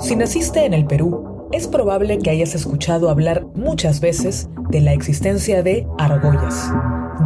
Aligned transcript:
Si 0.00 0.16
naciste 0.16 0.64
en 0.64 0.74
el 0.74 0.86
Perú, 0.86 1.48
es 1.52 1.66
probable 1.66 2.18
que 2.18 2.30
hayas 2.30 2.54
escuchado 2.54 3.10
hablar 3.10 3.46
muchas 3.54 4.00
veces 4.00 4.48
de 4.70 4.80
la 4.80 4.92
existencia 4.92 5.62
de 5.62 5.86
argollas, 5.98 6.72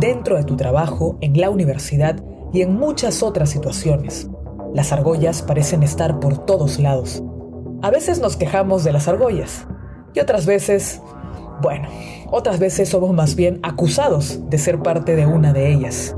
dentro 0.00 0.36
de 0.36 0.44
tu 0.44 0.56
trabajo, 0.56 1.18
en 1.20 1.38
la 1.38 1.50
universidad 1.50 2.22
y 2.52 2.62
en 2.62 2.74
muchas 2.74 3.22
otras 3.22 3.50
situaciones. 3.50 4.28
Las 4.74 4.92
argollas 4.92 5.42
parecen 5.42 5.82
estar 5.82 6.18
por 6.18 6.38
todos 6.46 6.78
lados. 6.78 7.22
A 7.82 7.90
veces 7.90 8.20
nos 8.20 8.36
quejamos 8.36 8.84
de 8.84 8.92
las 8.92 9.08
argollas 9.08 9.66
y 10.14 10.20
otras 10.20 10.46
veces, 10.46 11.02
bueno, 11.60 11.88
otras 12.30 12.58
veces 12.58 12.88
somos 12.88 13.12
más 13.12 13.34
bien 13.34 13.60
acusados 13.62 14.40
de 14.48 14.58
ser 14.58 14.80
parte 14.80 15.16
de 15.16 15.26
una 15.26 15.52
de 15.52 15.72
ellas. 15.72 16.16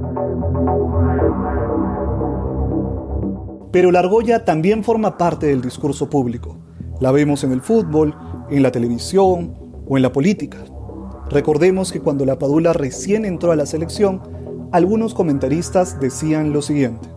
Pero 3.74 3.90
la 3.90 3.98
argolla 3.98 4.44
también 4.44 4.84
forma 4.84 5.18
parte 5.18 5.48
del 5.48 5.60
discurso 5.60 6.08
público. 6.08 6.56
La 7.00 7.10
vemos 7.10 7.42
en 7.42 7.50
el 7.50 7.60
fútbol, 7.60 8.14
en 8.48 8.62
la 8.62 8.70
televisión 8.70 9.52
o 9.88 9.96
en 9.96 10.02
la 10.04 10.12
política. 10.12 10.58
Recordemos 11.28 11.90
que 11.90 11.98
cuando 11.98 12.24
la 12.24 12.38
Padula 12.38 12.72
recién 12.72 13.24
entró 13.24 13.50
a 13.50 13.56
la 13.56 13.66
selección, 13.66 14.22
algunos 14.70 15.12
comentaristas 15.12 15.98
decían 15.98 16.52
lo 16.52 16.62
siguiente. 16.62 17.08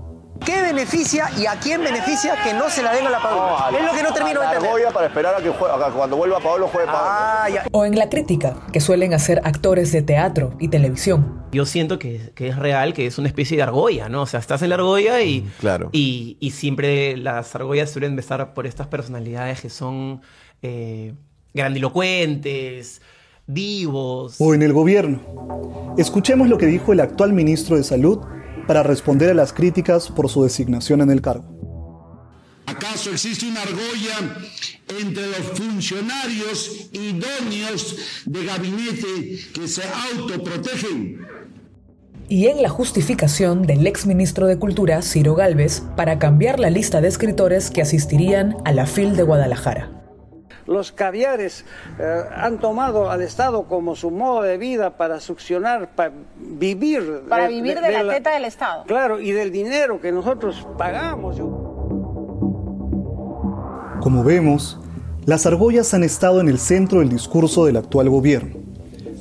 ¿Qué 0.45 0.61
beneficia 0.61 1.29
y 1.37 1.45
a 1.45 1.59
quién 1.59 1.83
beneficia 1.83 2.35
que 2.43 2.53
no 2.53 2.69
se 2.69 2.83
la 2.83 2.93
den 2.93 3.07
a 3.07 3.09
la 3.09 3.21
Padula? 3.21 3.79
es 3.79 3.85
lo 3.85 3.91
que 3.93 4.03
no 4.03 4.13
termino 4.13 4.39
de 4.39 4.45
entender. 4.45 4.69
Argolla 4.69 4.91
para 4.91 5.07
esperar 5.07 5.35
a 5.35 5.43
que, 5.43 5.51
cuando 5.51 6.17
vuelva 6.17 6.39
Pablo 6.39 6.67
juegue 6.67 6.87
Pablo. 6.87 7.01
Ah, 7.01 7.47
o 7.71 7.85
en 7.85 7.97
la 7.97 8.09
crítica, 8.09 8.55
que 8.71 8.79
suelen 8.79 9.13
hacer 9.13 9.41
actores 9.43 9.91
de 9.91 10.01
teatro 10.01 10.53
y 10.59 10.67
televisión. 10.67 11.43
Yo 11.51 11.65
siento 11.65 11.99
que, 11.99 12.31
que, 12.35 12.49
es 12.49 12.57
real, 12.57 12.93
que 12.93 13.05
es 13.05 13.17
una 13.17 13.27
especie 13.27 13.57
de 13.57 13.63
argolla, 13.63 14.09
¿no? 14.09 14.23
O 14.23 14.25
sea, 14.25 14.39
estás 14.39 14.61
en 14.61 14.69
la 14.69 14.75
argolla 14.75 15.21
y, 15.21 15.41
mm, 15.41 15.51
claro. 15.59 15.89
y, 15.91 16.37
y 16.39 16.51
siempre 16.51 17.17
las 17.17 17.55
argollas 17.55 17.89
suelen 17.89 18.11
empezar 18.11 18.53
por 18.53 18.67
estas 18.67 18.87
personalidades 18.87 19.61
que 19.61 19.69
son 19.69 20.21
eh, 20.61 21.13
grandilocuentes, 21.53 23.01
vivos. 23.47 24.35
O 24.39 24.53
en 24.53 24.61
el 24.61 24.73
gobierno. 24.73 25.95
Escuchemos 25.97 26.49
lo 26.49 26.57
que 26.57 26.65
dijo 26.65 26.93
el 26.93 26.99
actual 26.99 27.33
ministro 27.33 27.77
de 27.77 27.83
Salud 27.83 28.19
para 28.67 28.83
responder 28.83 29.29
a 29.31 29.33
las 29.33 29.53
críticas 29.53 30.09
por 30.09 30.29
su 30.29 30.43
designación 30.43 31.01
en 31.01 31.09
el 31.09 31.21
cargo. 31.21 31.57
¿Acaso 32.65 33.11
existe 33.11 33.47
una 33.47 33.61
argolla 33.61 34.37
entre 34.99 35.27
los 35.27 35.57
funcionarios 35.57 36.89
idóneos 36.91 37.95
de 38.25 38.45
gabinete 38.45 39.39
que 39.53 39.67
se 39.67 39.81
autoprotegen? 40.11 41.25
Y 42.29 42.47
en 42.47 42.61
la 42.61 42.67
justificación 42.67 43.63
del 43.63 43.87
exministro 43.87 44.47
de 44.47 44.59
Cultura, 44.59 45.01
Ciro 45.01 45.33
Galvez, 45.33 45.81
para 45.95 46.19
cambiar 46.19 46.59
la 46.59 46.69
lista 46.69 46.99
de 46.99 47.07
escritores 47.07 47.71
que 47.71 47.81
asistirían 47.81 48.57
a 48.65 48.73
la 48.73 48.85
FIL 48.85 49.15
de 49.15 49.23
Guadalajara 49.23 49.96
los 50.67 50.91
caviares 50.91 51.65
eh, 51.97 52.23
han 52.35 52.59
tomado 52.59 53.09
al 53.09 53.21
Estado 53.21 53.63
como 53.63 53.95
su 53.95 54.11
modo 54.11 54.41
de 54.43 54.57
vida 54.57 54.97
para 54.97 55.19
succionar, 55.19 55.95
para 55.95 56.11
vivir. 56.37 57.23
Para 57.27 57.47
vivir 57.47 57.79
de, 57.79 57.91
la, 57.91 58.13
teta 58.13 58.33
del 58.33 58.45
Estado. 58.45 58.83
Claro, 58.85 59.19
y 59.19 59.31
del 59.31 59.51
dinero 59.51 59.99
que 59.99 60.11
nosotros 60.11 60.67
pagamos. 60.77 61.37
Como 64.01 64.23
vemos, 64.23 64.79
las 65.25 65.45
argollas 65.45 65.93
han 65.93 66.03
estado 66.03 66.39
en 66.39 66.49
el 66.49 66.59
centro 66.59 66.99
del 66.99 67.09
discurso 67.09 67.65
del 67.65 67.77
actual 67.77 68.09
gobierno. 68.09 68.55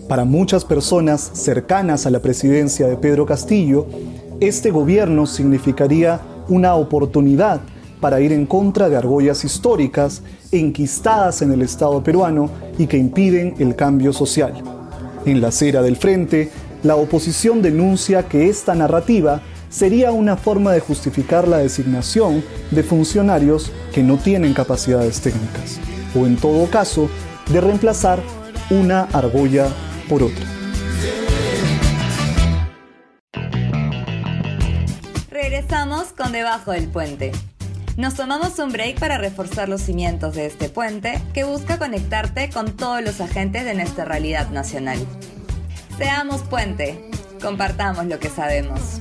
Para 0.08 0.24
muchas 0.24 0.64
personas 0.64 1.20
cercanas 1.20 2.06
a 2.06 2.10
la 2.10 2.20
presidencia 2.20 2.86
de 2.86 2.96
Pedro 2.96 3.26
Castillo, 3.26 3.86
este 4.38 4.70
gobierno 4.70 5.26
significaría 5.26 6.20
una 6.48 6.74
oportunidad 6.74 7.60
para 8.00 8.20
ir 8.20 8.32
en 8.32 8.46
contra 8.46 8.88
de 8.88 8.96
argollas 8.96 9.44
históricas 9.44 10.22
enquistadas 10.52 11.42
en 11.42 11.52
el 11.52 11.62
Estado 11.62 12.02
peruano 12.02 12.50
y 12.78 12.86
que 12.86 12.96
impiden 12.96 13.54
el 13.58 13.76
cambio 13.76 14.12
social. 14.12 14.54
En 15.24 15.40
la 15.40 15.48
acera 15.48 15.82
del 15.82 15.96
frente, 15.96 16.50
la 16.82 16.96
oposición 16.96 17.62
denuncia 17.62 18.28
que 18.28 18.48
esta 18.48 18.74
narrativa 18.74 19.42
sería 19.68 20.12
una 20.12 20.36
forma 20.36 20.72
de 20.72 20.80
justificar 20.80 21.48
la 21.48 21.58
designación 21.58 22.44
de 22.70 22.82
funcionarios 22.82 23.72
que 23.92 24.02
no 24.02 24.16
tienen 24.16 24.54
capacidades 24.54 25.20
técnicas, 25.20 25.78
o 26.14 26.26
en 26.26 26.36
todo 26.36 26.70
caso, 26.70 27.08
de 27.50 27.60
reemplazar 27.60 28.20
una 28.70 29.02
argolla 29.12 29.68
por 30.08 30.22
otra. 30.22 30.44
Regresamos 35.30 36.06
con 36.16 36.32
Debajo 36.32 36.72
del 36.72 36.88
Puente. 36.88 37.32
Nos 37.96 38.12
tomamos 38.12 38.58
un 38.58 38.72
break 38.72 39.00
para 39.00 39.16
reforzar 39.16 39.70
los 39.70 39.80
cimientos 39.80 40.34
de 40.34 40.44
este 40.44 40.68
puente 40.68 41.18
que 41.32 41.44
busca 41.44 41.78
conectarte 41.78 42.50
con 42.50 42.76
todos 42.76 43.02
los 43.02 43.22
agentes 43.22 43.64
de 43.64 43.72
nuestra 43.72 44.04
realidad 44.04 44.50
nacional. 44.50 44.98
Seamos 45.96 46.42
puente, 46.42 47.08
compartamos 47.40 48.04
lo 48.04 48.18
que 48.18 48.28
sabemos. 48.28 49.00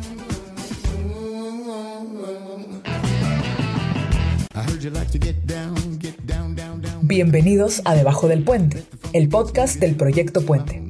Bienvenidos 7.01 7.81
a 7.84 7.95
Debajo 7.95 8.29
del 8.29 8.44
Puente, 8.44 8.85
el 9.11 9.28
podcast 9.28 9.75
del 9.75 9.95
Proyecto 9.95 10.41
Puente. 10.45 10.81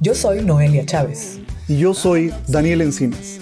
Yo 0.00 0.14
soy 0.14 0.44
Noelia 0.44 0.86
Chávez. 0.86 1.40
Y 1.66 1.78
yo 1.78 1.92
soy 1.92 2.32
Daniel 2.46 2.82
Encinas. 2.82 3.40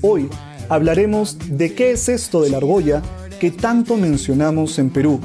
Hoy 0.00 0.30
hablaremos 0.70 1.36
de 1.50 1.74
qué 1.74 1.90
es 1.90 2.08
esto 2.08 2.40
de 2.40 2.48
la 2.48 2.56
argolla 2.56 3.02
que 3.38 3.50
tanto 3.52 3.96
mencionamos 3.96 4.78
en 4.78 4.90
Perú 4.90 5.20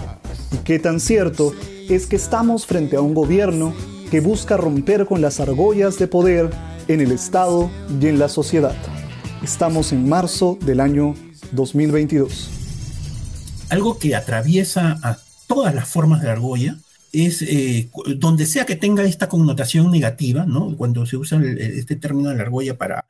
y 0.52 0.58
qué 0.58 0.78
tan 0.78 1.00
cierto 1.00 1.54
es 1.90 2.06
que 2.06 2.16
estamos 2.16 2.66
frente 2.66 2.96
a 2.96 3.02
un 3.02 3.14
gobierno 3.14 3.74
que 4.12 4.20
busca 4.20 4.56
romper 4.56 5.06
con 5.06 5.22
las 5.22 5.40
argollas 5.40 5.98
de 5.98 6.08
poder 6.08 6.50
en 6.88 7.02
el 7.02 7.12
Estado 7.12 7.72
y 8.00 8.08
en 8.08 8.20
la 8.20 8.30
sociedad. 8.30 8.76
Estamos 9.44 9.92
en 9.94 10.08
marzo 10.08 10.60
del 10.64 10.80
año 10.80 11.16
2022. 11.54 12.50
Algo 13.70 13.98
que 13.98 14.16
atraviesa 14.16 15.00
a 15.02 15.18
todas 15.48 15.74
las 15.74 15.88
formas 15.88 16.22
de 16.22 16.30
argolla 16.30 16.78
es 17.12 17.42
eh, 17.42 17.90
donde 18.18 18.46
sea 18.46 18.66
que 18.66 18.76
tenga 18.76 19.04
esta 19.04 19.28
connotación 19.28 19.90
negativa, 19.90 20.46
¿no? 20.46 20.76
cuando 20.78 21.06
se 21.08 21.18
usa 21.18 21.42
este 21.44 21.96
término 21.96 22.30
de 22.30 22.36
la 22.36 22.44
argolla 22.44 22.78
para, 22.78 23.06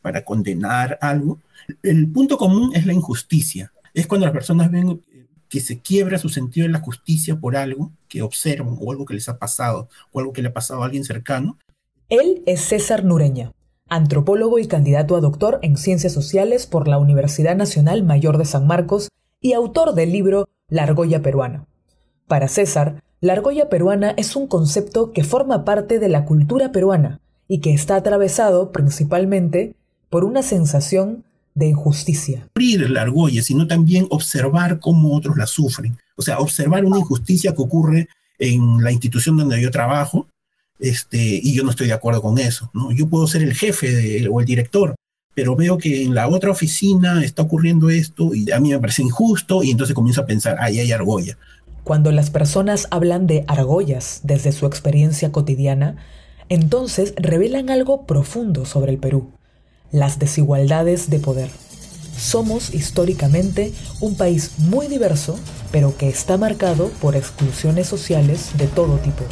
para 0.00 0.24
condenar 0.24 0.98
algo, 1.00 1.40
el 1.82 2.06
punto 2.08 2.36
común 2.38 2.72
es 2.74 2.86
la 2.86 2.92
injusticia 2.92 3.72
es 3.94 4.06
cuando 4.06 4.26
las 4.26 4.34
personas 4.34 4.70
ven 4.70 5.00
que 5.48 5.60
se 5.60 5.80
quiebra 5.80 6.18
su 6.18 6.28
sentido 6.28 6.66
de 6.66 6.72
la 6.72 6.80
justicia 6.80 7.38
por 7.38 7.56
algo 7.56 7.92
que 8.08 8.22
observan 8.22 8.76
o 8.80 8.90
algo 8.90 9.04
que 9.04 9.14
les 9.14 9.28
ha 9.28 9.38
pasado 9.38 9.88
o 10.10 10.18
algo 10.18 10.32
que 10.32 10.42
le 10.42 10.48
ha 10.48 10.52
pasado 10.52 10.82
a 10.82 10.86
alguien 10.86 11.04
cercano. 11.04 11.58
Él 12.08 12.42
es 12.46 12.60
César 12.60 13.04
Nureña, 13.04 13.52
antropólogo 13.88 14.58
y 14.58 14.66
candidato 14.66 15.16
a 15.16 15.20
doctor 15.20 15.60
en 15.62 15.76
Ciencias 15.76 16.12
Sociales 16.12 16.66
por 16.66 16.88
la 16.88 16.98
Universidad 16.98 17.56
Nacional 17.56 18.02
Mayor 18.02 18.36
de 18.36 18.44
San 18.46 18.66
Marcos 18.66 19.08
y 19.40 19.52
autor 19.52 19.94
del 19.94 20.10
libro 20.10 20.48
La 20.68 20.82
argolla 20.82 21.22
peruana. 21.22 21.66
Para 22.26 22.48
César, 22.48 23.02
la 23.20 23.34
argolla 23.34 23.68
peruana 23.68 24.12
es 24.16 24.36
un 24.36 24.48
concepto 24.48 25.12
que 25.12 25.22
forma 25.22 25.64
parte 25.64 25.98
de 25.98 26.08
la 26.08 26.24
cultura 26.24 26.72
peruana 26.72 27.20
y 27.46 27.60
que 27.60 27.72
está 27.72 27.96
atravesado 27.96 28.72
principalmente 28.72 29.76
por 30.10 30.24
una 30.24 30.42
sensación 30.42 31.24
de 31.54 31.68
injusticia. 31.68 32.48
Abrir 32.54 32.90
la 32.90 33.02
argolla, 33.02 33.42
sino 33.42 33.66
también 33.66 34.06
observar 34.10 34.80
cómo 34.80 35.14
otros 35.14 35.36
la 35.36 35.46
sufren. 35.46 35.96
O 36.16 36.22
sea, 36.22 36.38
observar 36.38 36.84
una 36.84 36.98
injusticia 36.98 37.54
que 37.54 37.62
ocurre 37.62 38.08
en 38.38 38.82
la 38.82 38.90
institución 38.90 39.36
donde 39.36 39.62
yo 39.62 39.70
trabajo, 39.70 40.26
este, 40.80 41.18
y 41.18 41.54
yo 41.54 41.62
no 41.62 41.70
estoy 41.70 41.86
de 41.86 41.92
acuerdo 41.92 42.20
con 42.20 42.38
eso. 42.38 42.70
¿no? 42.74 42.90
Yo 42.92 43.08
puedo 43.08 43.26
ser 43.26 43.42
el 43.42 43.54
jefe 43.54 44.28
o 44.28 44.40
el 44.40 44.46
director, 44.46 44.96
pero 45.34 45.54
veo 45.54 45.78
que 45.78 46.02
en 46.02 46.14
la 46.14 46.28
otra 46.28 46.50
oficina 46.50 47.24
está 47.24 47.42
ocurriendo 47.42 47.88
esto 47.88 48.34
y 48.34 48.50
a 48.50 48.58
mí 48.58 48.70
me 48.70 48.78
parece 48.80 49.02
injusto 49.02 49.62
y 49.62 49.70
entonces 49.70 49.94
comienzo 49.94 50.22
a 50.22 50.26
pensar, 50.26 50.56
ahí 50.60 50.80
hay 50.80 50.90
argolla. 50.90 51.38
Cuando 51.84 52.12
las 52.12 52.30
personas 52.30 52.88
hablan 52.90 53.26
de 53.26 53.44
argollas 53.46 54.20
desde 54.24 54.52
su 54.52 54.66
experiencia 54.66 55.30
cotidiana, 55.30 55.96
entonces 56.48 57.14
revelan 57.16 57.70
algo 57.70 58.06
profundo 58.06 58.64
sobre 58.64 58.92
el 58.92 58.98
Perú 58.98 59.30
las 59.94 60.18
desigualdades 60.18 61.08
de 61.08 61.20
poder. 61.20 61.50
Somos 62.18 62.74
históricamente 62.74 63.72
un 64.00 64.16
país 64.16 64.58
muy 64.58 64.88
diverso, 64.88 65.38
pero 65.70 65.96
que 65.96 66.08
está 66.08 66.36
marcado 66.36 66.88
por 67.00 67.14
exclusiones 67.14 67.86
sociales 67.86 68.50
de 68.58 68.66
todo 68.66 68.96
tipo. 68.96 69.22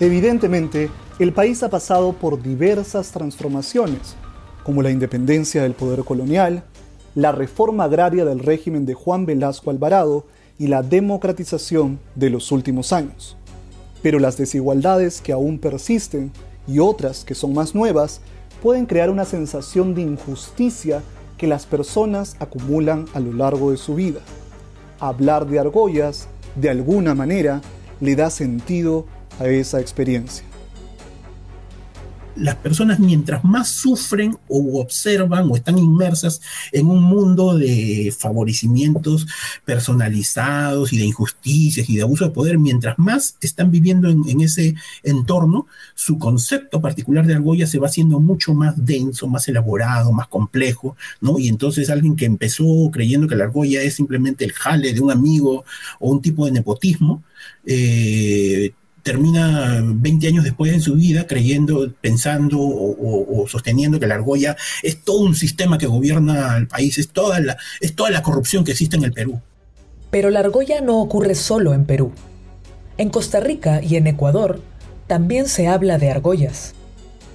Evidentemente, 0.00 0.90
el 1.20 1.32
país 1.32 1.62
ha 1.62 1.70
pasado 1.70 2.14
por 2.14 2.42
diversas 2.42 3.12
transformaciones, 3.12 4.16
como 4.64 4.82
la 4.82 4.90
independencia 4.90 5.62
del 5.62 5.74
poder 5.74 6.02
colonial, 6.02 6.64
la 7.14 7.30
reforma 7.30 7.84
agraria 7.84 8.24
del 8.24 8.40
régimen 8.40 8.84
de 8.84 8.94
Juan 8.94 9.26
Velasco 9.26 9.70
Alvarado 9.70 10.26
y 10.58 10.66
la 10.66 10.82
democratización 10.82 12.00
de 12.16 12.30
los 12.30 12.50
últimos 12.50 12.92
años. 12.92 13.36
Pero 14.02 14.18
las 14.18 14.36
desigualdades 14.36 15.20
que 15.20 15.30
aún 15.30 15.60
persisten 15.60 16.32
y 16.66 16.78
otras 16.78 17.24
que 17.24 17.34
son 17.34 17.54
más 17.54 17.74
nuevas 17.74 18.20
pueden 18.62 18.86
crear 18.86 19.10
una 19.10 19.24
sensación 19.24 19.94
de 19.94 20.02
injusticia 20.02 21.02
que 21.36 21.46
las 21.46 21.66
personas 21.66 22.36
acumulan 22.38 23.06
a 23.14 23.20
lo 23.20 23.32
largo 23.32 23.70
de 23.70 23.76
su 23.76 23.94
vida. 23.94 24.20
Hablar 25.00 25.46
de 25.46 25.58
argollas, 25.58 26.28
de 26.54 26.70
alguna 26.70 27.14
manera, 27.14 27.60
le 28.00 28.16
da 28.16 28.30
sentido 28.30 29.06
a 29.38 29.46
esa 29.46 29.80
experiencia 29.80 30.44
las 32.36 32.56
personas 32.56 32.98
mientras 32.98 33.44
más 33.44 33.68
sufren 33.68 34.36
o 34.48 34.80
observan 34.80 35.48
o 35.50 35.56
están 35.56 35.78
inmersas 35.78 36.40
en 36.72 36.86
un 36.86 37.02
mundo 37.02 37.56
de 37.56 38.14
favorecimientos 38.16 39.26
personalizados 39.64 40.92
y 40.92 40.98
de 40.98 41.04
injusticias 41.04 41.88
y 41.88 41.96
de 41.96 42.02
abuso 42.02 42.24
de 42.24 42.30
poder, 42.30 42.58
mientras 42.58 42.98
más 42.98 43.36
están 43.40 43.70
viviendo 43.70 44.08
en, 44.08 44.40
ese 44.40 44.74
entorno, 45.02 45.66
su 45.94 46.18
concepto 46.18 46.80
particular 46.80 47.26
de 47.26 47.34
argolla 47.34 47.66
se 47.66 47.78
va 47.78 47.86
haciendo 47.86 48.20
mucho 48.20 48.54
más 48.54 48.84
denso, 48.84 49.26
más 49.26 49.48
elaborado, 49.48 50.12
más 50.12 50.28
complejo, 50.28 50.96
¿no? 51.20 51.38
Y 51.38 51.48
entonces 51.48 51.90
alguien 51.90 52.16
que 52.16 52.24
empezó 52.24 52.64
creyendo 52.92 53.28
que 53.28 53.36
la 53.36 53.44
argolla 53.44 53.82
es 53.82 53.94
simplemente 53.94 54.44
el 54.44 54.52
jale 54.52 54.92
de 54.92 55.00
un 55.00 55.10
amigo 55.10 55.64
o 56.00 56.10
un 56.10 56.20
tipo 56.20 56.46
de 56.46 56.52
nepotismo, 56.52 57.22
eh, 57.64 58.72
termina 59.04 59.80
20 59.84 60.26
años 60.26 60.44
después 60.44 60.72
en 60.72 60.80
su 60.80 60.94
vida 60.94 61.26
creyendo, 61.26 61.92
pensando 62.00 62.58
o, 62.58 63.46
sosteniendo 63.46 64.00
que 64.00 64.06
la 64.06 64.16
argolla 64.16 64.56
es 64.82 65.02
todo 65.02 65.18
un 65.18 65.36
sistema 65.36 65.78
que 65.78 65.86
gobierna 65.86 66.54
al 66.54 66.66
país, 66.66 66.98
es 66.98 67.10
toda, 67.10 67.38
la, 67.38 67.56
es 67.80 67.94
toda 67.94 68.10
la 68.10 68.22
corrupción 68.22 68.64
que 68.64 68.72
existe 68.72 68.96
en 68.96 69.04
el 69.04 69.12
Perú. 69.12 69.40
Pero 70.10 70.30
la 70.30 70.40
argolla 70.40 70.80
no 70.80 71.00
ocurre 71.00 71.34
solo 71.34 71.74
en 71.74 71.84
Perú. 71.84 72.12
En 72.96 73.10
Costa 73.10 73.40
Rica 73.40 73.82
y 73.82 73.96
en 73.96 74.06
Ecuador 74.06 74.60
también 75.06 75.48
se 75.48 75.68
habla 75.68 75.98
de 75.98 76.10
argollas. 76.10 76.74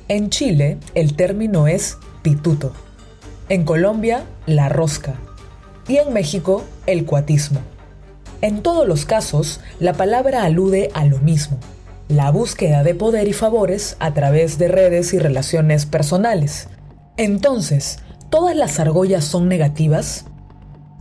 En 0.07 0.31
Chile 0.31 0.77
el 0.95 1.13
término 1.13 1.67
es 1.67 1.97
pituto. 2.23 2.73
En 3.47 3.63
Colombia, 3.63 4.23
la 4.47 4.69
rosca. 4.69 5.15
Y 5.87 5.97
en 5.97 6.13
México, 6.13 6.65
el 6.87 7.05
cuatismo. 7.05 7.61
En 8.41 8.61
todos 8.61 8.87
los 8.87 9.05
casos, 9.05 9.59
la 9.79 9.93
palabra 9.93 10.43
alude 10.43 10.91
a 10.93 11.03
lo 11.03 11.19
mismo, 11.19 11.57
la 12.07 12.31
búsqueda 12.31 12.83
de 12.83 12.95
poder 12.95 13.27
y 13.27 13.33
favores 13.33 13.97
a 13.99 14.13
través 14.13 14.57
de 14.57 14.69
redes 14.69 15.13
y 15.13 15.19
relaciones 15.19 15.85
personales. 15.85 16.69
Entonces, 17.17 17.99
¿todas 18.29 18.55
las 18.55 18.79
argollas 18.79 19.25
son 19.25 19.49
negativas? 19.49 20.25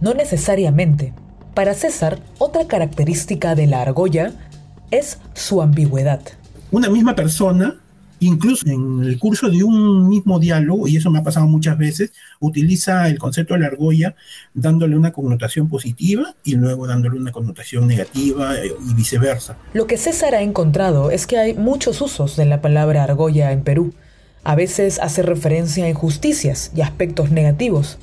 No 0.00 0.14
necesariamente. 0.14 1.12
Para 1.54 1.74
César, 1.74 2.18
otra 2.38 2.66
característica 2.66 3.54
de 3.54 3.68
la 3.68 3.82
argolla 3.82 4.32
es 4.90 5.18
su 5.34 5.62
ambigüedad. 5.62 6.20
Una 6.72 6.90
misma 6.90 7.14
persona 7.14 7.80
Incluso 8.20 8.66
en 8.66 9.04
el 9.04 9.18
curso 9.18 9.48
de 9.48 9.62
un 9.62 10.08
mismo 10.08 10.40
diálogo, 10.40 10.88
y 10.88 10.96
eso 10.96 11.10
me 11.10 11.20
ha 11.20 11.22
pasado 11.22 11.46
muchas 11.46 11.78
veces, 11.78 12.12
utiliza 12.40 13.08
el 13.08 13.18
concepto 13.18 13.54
de 13.54 13.60
la 13.60 13.66
argolla 13.66 14.16
dándole 14.54 14.96
una 14.96 15.12
connotación 15.12 15.68
positiva 15.68 16.34
y 16.42 16.56
luego 16.56 16.86
dándole 16.86 17.16
una 17.16 17.30
connotación 17.30 17.86
negativa 17.86 18.56
eh, 18.56 18.72
y 18.88 18.94
viceversa. 18.94 19.56
Lo 19.72 19.86
que 19.86 19.96
César 19.96 20.34
ha 20.34 20.42
encontrado 20.42 21.10
es 21.10 21.26
que 21.26 21.38
hay 21.38 21.54
muchos 21.54 22.00
usos 22.00 22.36
de 22.36 22.46
la 22.46 22.60
palabra 22.60 23.04
argolla 23.04 23.52
en 23.52 23.62
Perú. 23.62 23.92
A 24.42 24.54
veces 24.56 24.98
hace 25.00 25.22
referencia 25.22 25.84
a 25.84 25.88
injusticias 25.88 26.72
y 26.74 26.80
aspectos 26.80 27.30
negativos, 27.30 27.98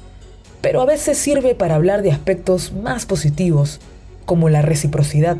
pero 0.62 0.82
a 0.82 0.86
veces 0.86 1.18
sirve 1.18 1.56
para 1.56 1.76
hablar 1.76 2.04
de 2.04 2.12
aspectos 2.12 2.72
más 2.72 3.06
positivos, 3.06 3.80
como 4.26 4.50
la 4.50 4.62
reciprocidad 4.62 5.38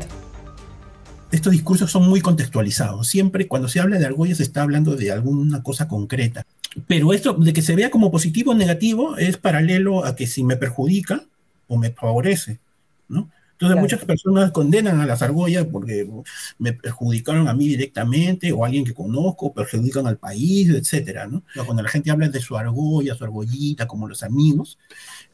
estos 1.30 1.52
discursos 1.52 1.90
son 1.90 2.08
muy 2.08 2.20
contextualizados. 2.20 3.08
Siempre 3.08 3.48
cuando 3.48 3.68
se 3.68 3.80
habla 3.80 3.98
de 3.98 4.06
argolla 4.06 4.34
se 4.34 4.42
está 4.42 4.62
hablando 4.62 4.96
de 4.96 5.12
alguna 5.12 5.62
cosa 5.62 5.88
concreta. 5.88 6.46
Pero 6.86 7.12
esto 7.12 7.34
de 7.34 7.52
que 7.52 7.62
se 7.62 7.74
vea 7.74 7.90
como 7.90 8.10
positivo 8.10 8.52
o 8.52 8.54
negativo 8.54 9.16
es 9.16 9.36
paralelo 9.36 10.04
a 10.04 10.14
que 10.14 10.26
si 10.26 10.44
me 10.44 10.56
perjudica 10.56 11.24
o 11.68 11.78
me 11.78 11.90
favorece, 11.90 12.58
¿no? 13.08 13.30
Entonces 13.52 13.80
muchas 13.80 14.04
personas 14.04 14.50
condenan 14.52 15.00
a 15.00 15.06
las 15.06 15.22
argollas 15.22 15.64
porque 15.64 16.06
me 16.58 16.74
perjudicaron 16.74 17.48
a 17.48 17.54
mí 17.54 17.66
directamente 17.66 18.52
o 18.52 18.62
a 18.62 18.66
alguien 18.66 18.84
que 18.84 18.92
conozco, 18.92 19.54
perjudican 19.54 20.06
al 20.06 20.18
país, 20.18 20.68
etcétera, 20.68 21.26
¿no? 21.26 21.42
Cuando 21.64 21.82
la 21.82 21.88
gente 21.88 22.10
habla 22.10 22.28
de 22.28 22.40
su 22.40 22.54
argolla, 22.58 23.14
su 23.14 23.24
argollita, 23.24 23.86
como 23.86 24.08
los 24.08 24.22
amigos, 24.22 24.78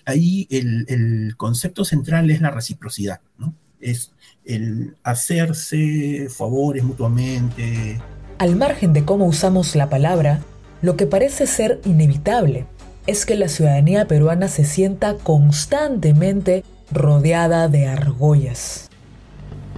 ahí 0.04 0.46
el, 0.50 0.84
el 0.88 1.34
concepto 1.36 1.84
central 1.84 2.30
es 2.30 2.40
la 2.40 2.52
reciprocidad, 2.52 3.20
¿no? 3.38 3.54
Es 3.82 4.12
el 4.46 4.96
hacerse 5.02 6.28
favores 6.30 6.82
mutuamente. 6.82 8.00
Al 8.38 8.56
margen 8.56 8.94
de 8.94 9.04
cómo 9.04 9.26
usamos 9.26 9.76
la 9.76 9.90
palabra, 9.90 10.40
lo 10.80 10.96
que 10.96 11.06
parece 11.06 11.46
ser 11.46 11.80
inevitable 11.84 12.66
es 13.06 13.26
que 13.26 13.36
la 13.36 13.48
ciudadanía 13.48 14.06
peruana 14.06 14.48
se 14.48 14.64
sienta 14.64 15.16
constantemente 15.16 16.64
rodeada 16.90 17.68
de 17.68 17.86
argollas. 17.86 18.88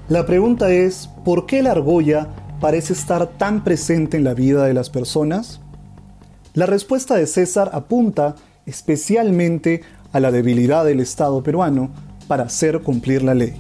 La 0.08 0.26
pregunta 0.26 0.70
es, 0.70 1.08
¿por 1.24 1.46
qué 1.46 1.62
la 1.62 1.72
argolla 1.72 2.28
parece 2.60 2.92
estar 2.92 3.26
tan 3.26 3.64
presente 3.64 4.18
en 4.18 4.24
la 4.24 4.34
vida 4.34 4.64
de 4.66 4.74
las 4.74 4.90
personas? 4.90 5.60
La 6.52 6.66
respuesta 6.66 7.16
de 7.16 7.26
César 7.26 7.70
apunta 7.72 8.36
especialmente 8.66 9.82
a 10.12 10.20
la 10.20 10.30
debilidad 10.30 10.84
del 10.84 11.00
Estado 11.00 11.42
peruano 11.42 11.90
para 12.28 12.44
hacer 12.44 12.80
cumplir 12.80 13.22
la 13.22 13.34
ley. 13.34 13.54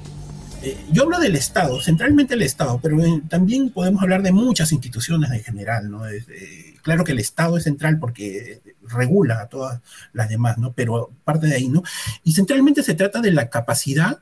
Eh, 0.64 0.78
yo 0.90 1.02
hablo 1.02 1.18
del 1.18 1.36
Estado, 1.36 1.78
centralmente 1.82 2.32
el 2.32 2.40
Estado, 2.40 2.80
pero 2.82 2.98
eh, 3.04 3.20
también 3.28 3.68
podemos 3.68 4.02
hablar 4.02 4.22
de 4.22 4.32
muchas 4.32 4.72
instituciones 4.72 5.30
en 5.30 5.42
general, 5.42 5.90
¿no? 5.90 6.08
Eh, 6.08 6.74
claro 6.80 7.04
que 7.04 7.12
el 7.12 7.18
Estado 7.18 7.58
es 7.58 7.64
central 7.64 7.98
porque 7.98 8.62
regula 8.88 9.42
a 9.42 9.48
todas 9.48 9.82
las 10.14 10.30
demás, 10.30 10.56
¿no? 10.56 10.72
Pero 10.72 11.10
parte 11.22 11.48
de 11.48 11.56
ahí, 11.56 11.68
¿no? 11.68 11.82
Y 12.22 12.32
centralmente 12.32 12.82
se 12.82 12.94
trata 12.94 13.20
de 13.20 13.30
la 13.30 13.50
capacidad 13.50 14.20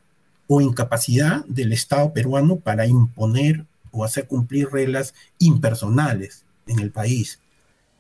o 0.49 0.61
incapacidad 0.61 1.45
del 1.45 1.73
Estado 1.73 2.13
peruano 2.13 2.57
para 2.57 2.87
imponer 2.87 3.65
o 3.93 4.05
hacer 4.05 4.27
cumplir 4.27 4.69
reglas 4.69 5.15
impersonales 5.39 6.43
en 6.67 6.81
el 6.81 6.91
país. 6.91 7.39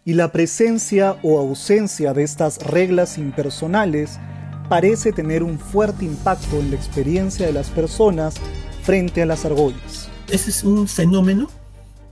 Y 0.04 0.14
la 0.14 0.32
presencia 0.32 1.16
o 1.22 1.38
ausencia 1.38 2.12
de 2.12 2.24
estas 2.24 2.58
reglas 2.58 3.18
impersonales 3.18 4.18
parece 4.72 5.12
tener 5.12 5.42
un 5.42 5.58
fuerte 5.58 6.06
impacto 6.06 6.58
en 6.58 6.70
la 6.70 6.76
experiencia 6.76 7.44
de 7.44 7.52
las 7.52 7.68
personas 7.68 8.36
frente 8.82 9.20
a 9.20 9.26
las 9.26 9.44
argollas. 9.44 10.08
Ese 10.30 10.48
es 10.48 10.64
un 10.64 10.88
fenómeno 10.88 11.50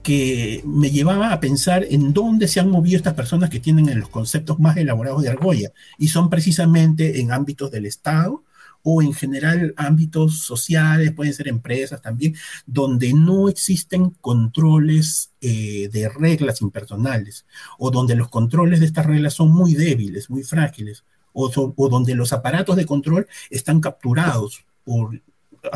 que 0.03 0.61
me 0.63 0.91
llevaba 0.91 1.33
a 1.33 1.39
pensar 1.39 1.83
en 1.89 2.13
dónde 2.13 2.47
se 2.47 2.59
han 2.59 2.69
movido 2.69 2.97
estas 2.97 3.15
personas 3.15 3.49
que 3.49 3.59
tienen 3.59 3.99
los 3.99 4.09
conceptos 4.09 4.59
más 4.59 4.77
elaborados 4.77 5.23
de 5.23 5.29
argolla, 5.29 5.71
y 5.97 6.09
son 6.09 6.29
precisamente 6.29 7.19
en 7.19 7.31
ámbitos 7.31 7.71
del 7.71 7.87
Estado 7.87 8.43
o 8.83 9.01
en 9.01 9.13
general 9.13 9.73
ámbitos 9.75 10.41
sociales, 10.41 11.13
pueden 11.13 11.33
ser 11.33 11.47
empresas 11.47 11.99
también, 11.99 12.35
donde 12.67 13.11
no 13.13 13.49
existen 13.49 14.11
controles 14.21 15.31
eh, 15.41 15.89
de 15.91 16.09
reglas 16.09 16.61
impersonales, 16.61 17.47
o 17.79 17.89
donde 17.89 18.15
los 18.15 18.29
controles 18.29 18.81
de 18.81 18.85
estas 18.85 19.07
reglas 19.07 19.33
son 19.33 19.51
muy 19.51 19.73
débiles, 19.73 20.29
muy 20.29 20.43
frágiles, 20.43 21.03
o, 21.33 21.89
donde 21.89 22.15
los 22.15 22.33
aparatos 22.33 22.75
de 22.75 22.85
control 22.85 23.27
están 23.49 23.79
capturados 23.79 24.63
por 24.83 25.21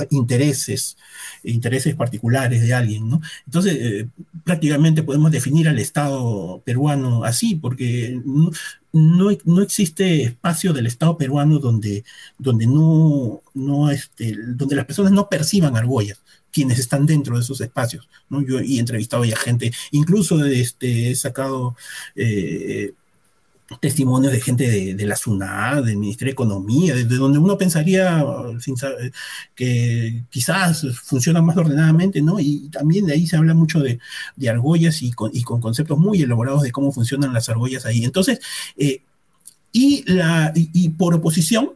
intereses, 0.10 0.98
intereses 1.44 1.96
particulares 1.96 2.62
de 2.62 2.74
alguien, 2.74 3.08
¿no? 3.08 3.22
Entonces, 3.46 3.78
eh, 3.80 4.08
prácticamente 4.44 5.04
podemos 5.04 5.32
definir 5.32 5.68
al 5.68 5.80
Estado 5.80 6.62
peruano 6.66 7.24
así, 7.24 7.56
porque 7.56 8.20
no, 8.26 9.30
no, 9.44 9.62
existe 9.62 10.24
espacio 10.24 10.74
del 10.74 10.88
Estado 10.88 11.18
peruano 11.18 11.60
donde, 11.60 12.04
donde, 12.40 12.66
no, 12.66 13.42
no 13.54 13.92
este, 13.92 14.36
donde 14.48 14.76
las 14.76 14.86
personas 14.86 15.12
no 15.12 15.30
perciban 15.30 15.78
argollas 15.78 16.20
quienes 16.52 16.80
están 16.80 17.06
dentro 17.06 17.36
de 17.36 17.42
esos 17.42 17.60
espacios, 17.60 18.08
¿no? 18.30 18.42
Yo 18.42 18.60
he 18.60 18.80
entrevistado 18.80 19.24
a 19.24 19.36
gente, 19.36 19.74
incluso 19.92 20.44
este, 20.46 21.12
he 21.12 21.16
sacado 21.16 21.76
eh, 22.16 22.94
testimonios 23.80 24.32
de 24.32 24.42
gente 24.42 24.94
de, 24.94 25.06
la 25.06 25.16
SUNAD, 25.16 25.86
del 25.86 25.98
Ministerio 25.98 26.32
de 26.32 26.34
Economía, 26.34 26.96
desde 26.96 27.16
donde 27.16 27.40
uno 27.40 27.58
pensaría 27.58 28.24
sin 28.60 28.76
que 29.56 30.24
quizás 30.30 30.86
funcionan 31.04 31.46
más 31.46 31.58
ordenadamente, 31.58 32.22
¿no? 32.22 32.40
Y 32.40 32.70
también 32.70 33.08
de 33.08 33.14
ahí 33.14 33.26
se 33.26 33.38
habla 33.38 33.54
mucho 33.54 33.80
de, 33.80 34.00
argollas 34.48 35.02
y 35.02 35.12
con, 35.12 35.32
conceptos 35.62 35.98
muy 35.98 36.22
elaborados 36.22 36.62
de 36.62 36.72
cómo 36.72 36.92
funcionan 36.92 37.34
las 37.34 37.50
argollas 37.50 37.86
ahí. 37.86 38.06
Entonces, 38.06 38.40
eh, 38.78 39.02
y, 39.72 40.04
la, 40.12 40.54
y 40.56 40.90
por 40.90 41.16
oposición, 41.16 41.72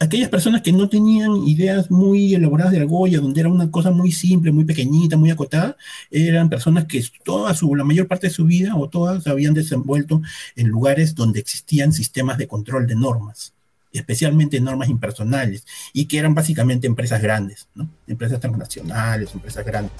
aquellas 0.00 0.28
personas 0.28 0.62
que 0.62 0.72
no 0.72 0.88
tenían 0.88 1.36
ideas 1.46 1.90
muy 1.90 2.34
elaboradas 2.34 2.72
de 2.72 2.80
argolla, 2.80 3.20
donde 3.20 3.40
era 3.40 3.48
una 3.48 3.70
cosa 3.70 3.90
muy 3.90 4.12
simple, 4.12 4.52
muy 4.52 4.64
pequeñita, 4.64 5.16
muy 5.16 5.30
acotada, 5.30 5.76
eran 6.10 6.48
personas 6.48 6.86
que 6.86 7.02
toda 7.24 7.54
su, 7.54 7.74
la 7.74 7.84
mayor 7.84 8.06
parte 8.06 8.28
de 8.28 8.32
su 8.32 8.44
vida 8.44 8.74
o 8.76 8.88
todas 8.88 9.26
habían 9.26 9.54
desenvuelto 9.54 10.22
en 10.54 10.68
lugares 10.68 11.14
donde 11.14 11.40
existían 11.40 11.92
sistemas 11.92 12.38
de 12.38 12.46
control 12.46 12.86
de 12.86 12.94
normas, 12.94 13.54
especialmente 13.92 14.60
normas 14.60 14.88
impersonales, 14.88 15.64
y 15.92 16.06
que 16.06 16.18
eran 16.18 16.34
básicamente 16.34 16.86
empresas 16.86 17.22
grandes, 17.22 17.68
¿no? 17.74 17.88
empresas 18.06 18.40
transnacionales, 18.40 19.32
empresas 19.34 19.64
grandes. 19.64 19.92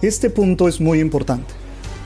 Este 0.00 0.30
punto 0.30 0.68
es 0.68 0.80
muy 0.80 1.00
importante. 1.00 1.52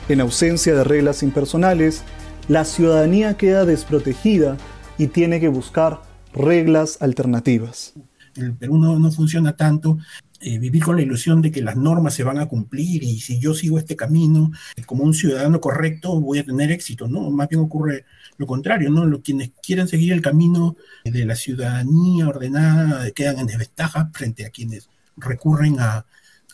En 0.09 0.19
ausencia 0.19 0.73
de 0.73 0.83
reglas 0.83 1.23
impersonales, 1.23 2.03
la 2.47 2.65
ciudadanía 2.65 3.37
queda 3.37 3.65
desprotegida 3.65 4.57
y 4.97 5.07
tiene 5.07 5.39
que 5.39 5.47
buscar 5.47 6.01
reglas 6.33 6.97
alternativas. 7.01 7.93
El 8.35 8.55
Perú 8.55 8.77
no, 8.77 9.11
funciona 9.11 9.55
tanto 9.55 9.97
eh, 10.41 10.57
vivir 10.57 10.83
con 10.83 10.95
la 10.95 11.03
ilusión 11.03 11.41
de 11.41 11.51
que 11.51 11.61
las 11.61 11.77
normas 11.77 12.15
se 12.15 12.23
van 12.23 12.39
a 12.39 12.47
cumplir 12.47 13.03
y 13.03 13.19
si 13.19 13.39
yo 13.39 13.53
sigo 13.53 13.77
este 13.77 13.95
camino 13.95 14.51
como 14.85 15.03
un 15.03 15.13
ciudadano 15.13 15.61
correcto 15.61 16.19
voy 16.19 16.39
a 16.39 16.43
tener 16.43 16.71
éxito, 16.71 17.07
¿no? 17.07 17.29
Más 17.29 17.47
bien 17.47 17.61
ocurre 17.61 18.05
lo 18.37 18.47
contrario, 18.47 18.89
¿no? 18.89 19.05
Los 19.05 19.21
quienes 19.21 19.51
quieren 19.61 19.87
seguir 19.87 20.13
el 20.13 20.21
camino 20.21 20.75
de 21.05 21.25
la 21.25 21.35
ciudadanía 21.35 22.27
ordenada 22.27 23.09
quedan 23.11 23.39
en 23.39 23.47
desventaja 23.47 24.09
frente 24.13 24.45
a 24.45 24.49
quienes 24.49 24.89
recurren 25.15 25.79
a 25.79 26.05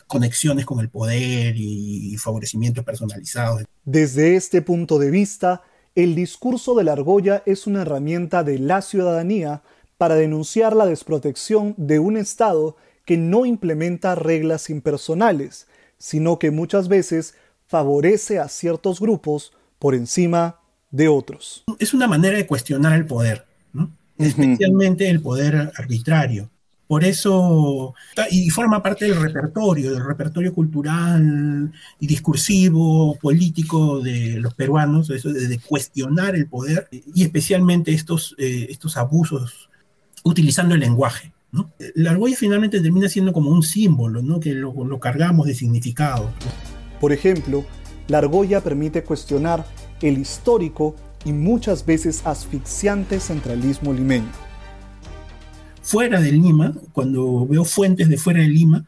conexiones 0.06 0.66
con 0.66 0.80
el 0.80 0.90
poder 0.90 1.54
y 1.56 2.16
favorecimientos 2.18 2.84
personalizados. 2.84 3.64
Desde 3.84 4.36
este 4.36 4.60
punto 4.60 4.98
de 4.98 5.10
vista, 5.10 5.62
el 6.02 6.14
discurso 6.14 6.74
de 6.74 6.84
la 6.84 6.92
argolla 6.92 7.42
es 7.46 7.66
una 7.66 7.82
herramienta 7.82 8.44
de 8.44 8.58
la 8.58 8.82
ciudadanía 8.82 9.62
para 9.98 10.14
denunciar 10.14 10.74
la 10.74 10.86
desprotección 10.86 11.74
de 11.76 11.98
un 11.98 12.16
Estado 12.16 12.76
que 13.04 13.16
no 13.16 13.44
implementa 13.44 14.14
reglas 14.14 14.70
impersonales, 14.70 15.66
sino 15.98 16.38
que 16.38 16.50
muchas 16.50 16.88
veces 16.88 17.34
favorece 17.66 18.38
a 18.38 18.48
ciertos 18.48 19.00
grupos 19.00 19.52
por 19.78 19.94
encima 19.94 20.60
de 20.90 21.08
otros. 21.08 21.64
Es 21.78 21.94
una 21.94 22.08
manera 22.08 22.36
de 22.36 22.46
cuestionar 22.46 22.94
el 22.94 23.06
poder, 23.06 23.46
especialmente 24.18 25.08
el 25.08 25.20
poder 25.20 25.72
arbitrario. 25.76 26.50
Por 26.90 27.04
eso, 27.04 27.94
y 28.32 28.50
forma 28.50 28.82
parte 28.82 29.04
del 29.04 29.22
repertorio, 29.22 29.92
del 29.92 30.04
repertorio 30.04 30.52
cultural 30.52 31.72
y 32.00 32.06
discursivo, 32.08 33.16
político 33.20 34.00
de 34.00 34.40
los 34.40 34.54
peruanos, 34.54 35.08
eso 35.10 35.32
de, 35.32 35.60
cuestionar 35.60 36.34
el 36.34 36.48
poder 36.48 36.88
y 36.90 37.22
especialmente 37.22 37.92
estos, 37.92 38.34
eh, 38.38 38.66
estos 38.70 38.96
abusos 38.96 39.70
utilizando 40.24 40.74
el 40.74 40.80
lenguaje. 40.80 41.32
La 41.94 42.10
argolla 42.10 42.34
finalmente 42.36 42.80
termina 42.80 43.08
siendo 43.08 43.32
como 43.32 43.52
un 43.52 43.62
símbolo, 43.62 44.20
¿no? 44.20 44.40
que 44.40 44.52
lo, 44.52 44.72
lo 44.84 44.98
cargamos 44.98 45.46
de 45.46 45.54
significado. 45.54 46.32
Por 47.00 47.12
ejemplo, 47.12 47.64
la 48.08 48.18
argolla 48.18 48.64
permite 48.64 49.04
cuestionar 49.04 49.64
el 50.02 50.18
histórico 50.18 50.96
y 51.24 51.32
muchas 51.32 51.86
veces 51.86 52.26
asfixiante 52.26 53.20
centralismo 53.20 53.92
limeño 53.92 54.49
fuera 55.82 56.20
de 56.20 56.32
Lima, 56.32 56.74
cuando 56.92 57.46
veo 57.46 57.64
fuentes 57.64 58.08
de 58.08 58.18
fuera 58.18 58.40
de 58.40 58.48
Lima, 58.48 58.84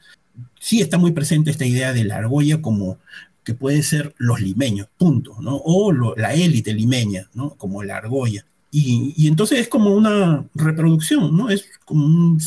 sí 0.61 0.81
está 0.81 0.99
muy 0.99 1.13
presente 1.13 1.51
esta 1.51 1.67
idea 1.67 1.93
de 1.93 2.05
la 2.05 2.17
argolla 2.17 2.63
como 2.63 2.99
que 3.45 3.55
puede 3.55 3.83
ser 3.83 4.15
los 4.19 4.41
limeños, 4.41 4.89
punto, 4.97 5.37
¿no? 5.41 5.57
O 5.57 5.93
la 6.17 6.35
élite 6.35 6.73
limeña, 6.73 7.29
¿no? 7.35 7.51
Como 7.57 7.83
la 7.83 7.97
argolla. 7.97 8.45
Y, 8.71 9.29
entonces 9.29 9.61
es 9.61 9.69
como 9.69 9.91
una 9.91 10.47
reproducción, 10.55 11.37
¿no? 11.37 11.51
Es 11.51 11.67
como 11.85 12.07
un 12.07 12.41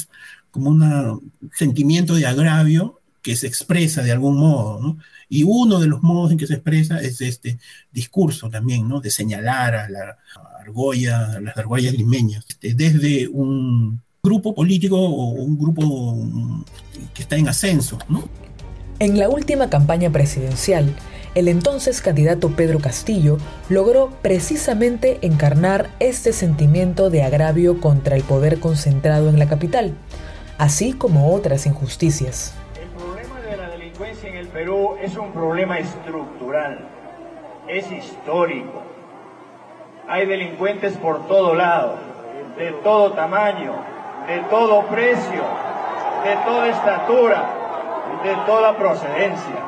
como 0.52 0.70
un 0.70 1.34
sentimiento 1.54 2.16
de 2.16 2.26
agravio 2.26 3.02
que 3.22 3.36
se 3.36 3.48
expresa 3.48 4.04
de 4.04 4.14
algún 4.14 4.38
modo, 4.38 4.80
¿no? 4.82 4.98
Y 5.28 5.44
uno 5.44 5.80
de 5.80 5.88
los 5.88 6.02
modos 6.02 6.32
en 6.32 6.38
que 6.38 6.48
se 6.48 6.54
expresa 6.54 7.02
es 7.02 7.20
este 7.20 7.60
discurso 7.92 8.50
también, 8.50 8.88
¿no? 8.88 9.02
De 9.02 9.12
señalar 9.12 9.76
a 9.76 9.90
la 9.90 10.18
argolla, 10.62 11.34
a 11.34 11.42
las 11.42 11.58
argollas 11.58 11.94
limeñas, 11.94 12.46
este, 12.48 12.74
desde 12.74 13.28
un 13.28 14.02
grupo 14.26 14.54
político 14.56 14.98
o 14.98 15.30
un 15.30 15.58
grupo 15.58 16.18
que 17.14 17.22
está 17.22 17.38
en 17.38 17.48
ascenso. 17.48 17.98
En 19.00 19.20
la 19.20 19.30
última 19.30 19.70
campaña 19.70 20.10
presidencial, 20.10 20.94
el 21.36 21.48
entonces 21.48 22.02
candidato 22.02 22.50
Pedro 22.52 22.80
Castillo 22.80 23.38
logró 23.70 24.10
precisamente 24.22 25.20
encarnar 25.22 25.90
este 26.00 26.34
sentimiento 26.34 27.10
de 27.10 27.24
agravio 27.24 27.80
contra 27.80 28.16
el 28.16 28.24
poder 28.24 28.60
concentrado 28.60 29.30
en 29.30 29.38
la 29.38 29.48
capital, 29.48 29.94
así 30.58 30.94
como 30.94 31.34
otras 31.34 31.66
injusticias. 31.66 32.56
El 32.82 32.88
problema 32.90 33.40
de 33.42 33.58
la 33.58 33.70
delincuencia 33.70 34.30
en 34.30 34.38
el 34.38 34.48
Perú 34.48 34.96
es 35.04 35.16
un 35.18 35.32
problema 35.34 35.78
estructural, 35.78 36.88
es 37.68 37.86
histórico. 37.92 38.82
Hay 40.08 40.26
delincuentes 40.26 40.94
por 40.94 41.28
todo 41.28 41.54
lado, 41.54 41.98
de 42.58 42.72
todo 42.84 43.12
tamaño, 43.12 43.95
de 44.28 44.40
todo 44.50 44.86
precio, 44.88 45.44
de 46.24 46.36
toda 46.46 46.70
estatura, 46.70 47.50
de 48.24 48.36
toda 48.46 48.78
procedencia. 48.78 49.64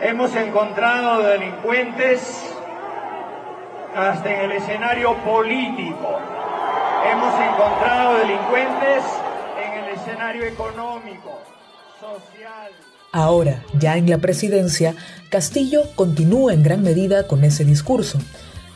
Hemos 0.00 0.34
encontrado 0.36 1.22
delincuentes 1.22 2.54
hasta 3.94 4.32
en 4.32 4.50
el 4.50 4.52
escenario 4.52 5.14
político. 5.18 6.18
Hemos 7.10 7.34
encontrado 7.34 8.18
delincuentes 8.18 9.04
en 9.64 9.84
el 9.84 9.94
escenario 9.94 10.44
económico, 10.44 11.40
social. 12.00 12.70
Ahora, 13.12 13.62
ya 13.78 13.96
en 13.96 14.08
la 14.08 14.18
presidencia, 14.18 14.94
Castillo 15.28 15.82
continúa 15.94 16.54
en 16.54 16.62
gran 16.62 16.82
medida 16.82 17.26
con 17.26 17.44
ese 17.44 17.64
discurso 17.64 18.18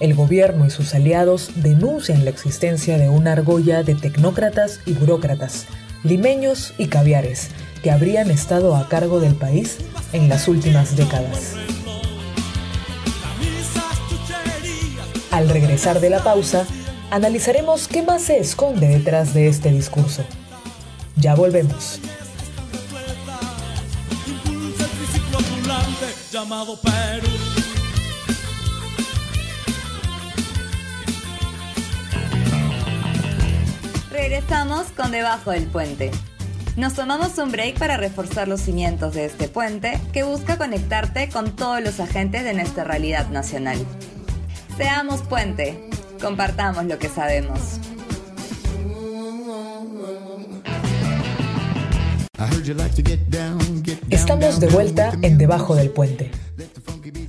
el 0.00 0.14
gobierno 0.14 0.66
y 0.66 0.70
sus 0.70 0.94
aliados 0.94 1.50
denuncian 1.56 2.24
la 2.24 2.30
existencia 2.30 2.98
de 2.98 3.08
una 3.08 3.32
argolla 3.32 3.82
de 3.82 3.94
tecnócratas 3.94 4.80
y 4.84 4.92
burócratas, 4.92 5.66
limeños 6.04 6.74
y 6.78 6.86
caviares, 6.88 7.48
que 7.82 7.90
habrían 7.90 8.30
estado 8.30 8.76
a 8.76 8.88
cargo 8.88 9.20
del 9.20 9.34
país 9.34 9.78
en 10.12 10.28
las 10.28 10.48
últimas 10.48 10.96
décadas. 10.96 11.54
Al 15.30 15.48
regresar 15.48 16.00
de 16.00 16.10
la 16.10 16.22
pausa, 16.22 16.66
analizaremos 17.10 17.88
qué 17.88 18.02
más 18.02 18.22
se 18.22 18.38
esconde 18.38 18.88
detrás 18.88 19.34
de 19.34 19.48
este 19.48 19.70
discurso. 19.70 20.24
Ya 21.16 21.34
volvemos. 21.34 22.00
Regresamos 34.36 34.88
con 34.94 35.12
Debajo 35.12 35.50
del 35.50 35.64
Puente. 35.64 36.10
Nos 36.76 36.92
tomamos 36.92 37.38
un 37.38 37.50
break 37.50 37.78
para 37.78 37.96
reforzar 37.96 38.48
los 38.48 38.60
cimientos 38.60 39.14
de 39.14 39.24
este 39.24 39.48
puente 39.48 39.98
que 40.12 40.24
busca 40.24 40.58
conectarte 40.58 41.30
con 41.30 41.56
todos 41.56 41.80
los 41.80 42.00
agentes 42.00 42.44
de 42.44 42.52
nuestra 42.52 42.84
realidad 42.84 43.30
nacional. 43.30 43.78
Seamos 44.76 45.22
puente, 45.22 45.88
compartamos 46.20 46.84
lo 46.84 46.98
que 46.98 47.08
sabemos. 47.08 47.80
Estamos 54.10 54.60
de 54.60 54.66
vuelta 54.66 55.12
en 55.22 55.38
Debajo 55.38 55.74
del 55.74 55.88
Puente. 55.88 56.30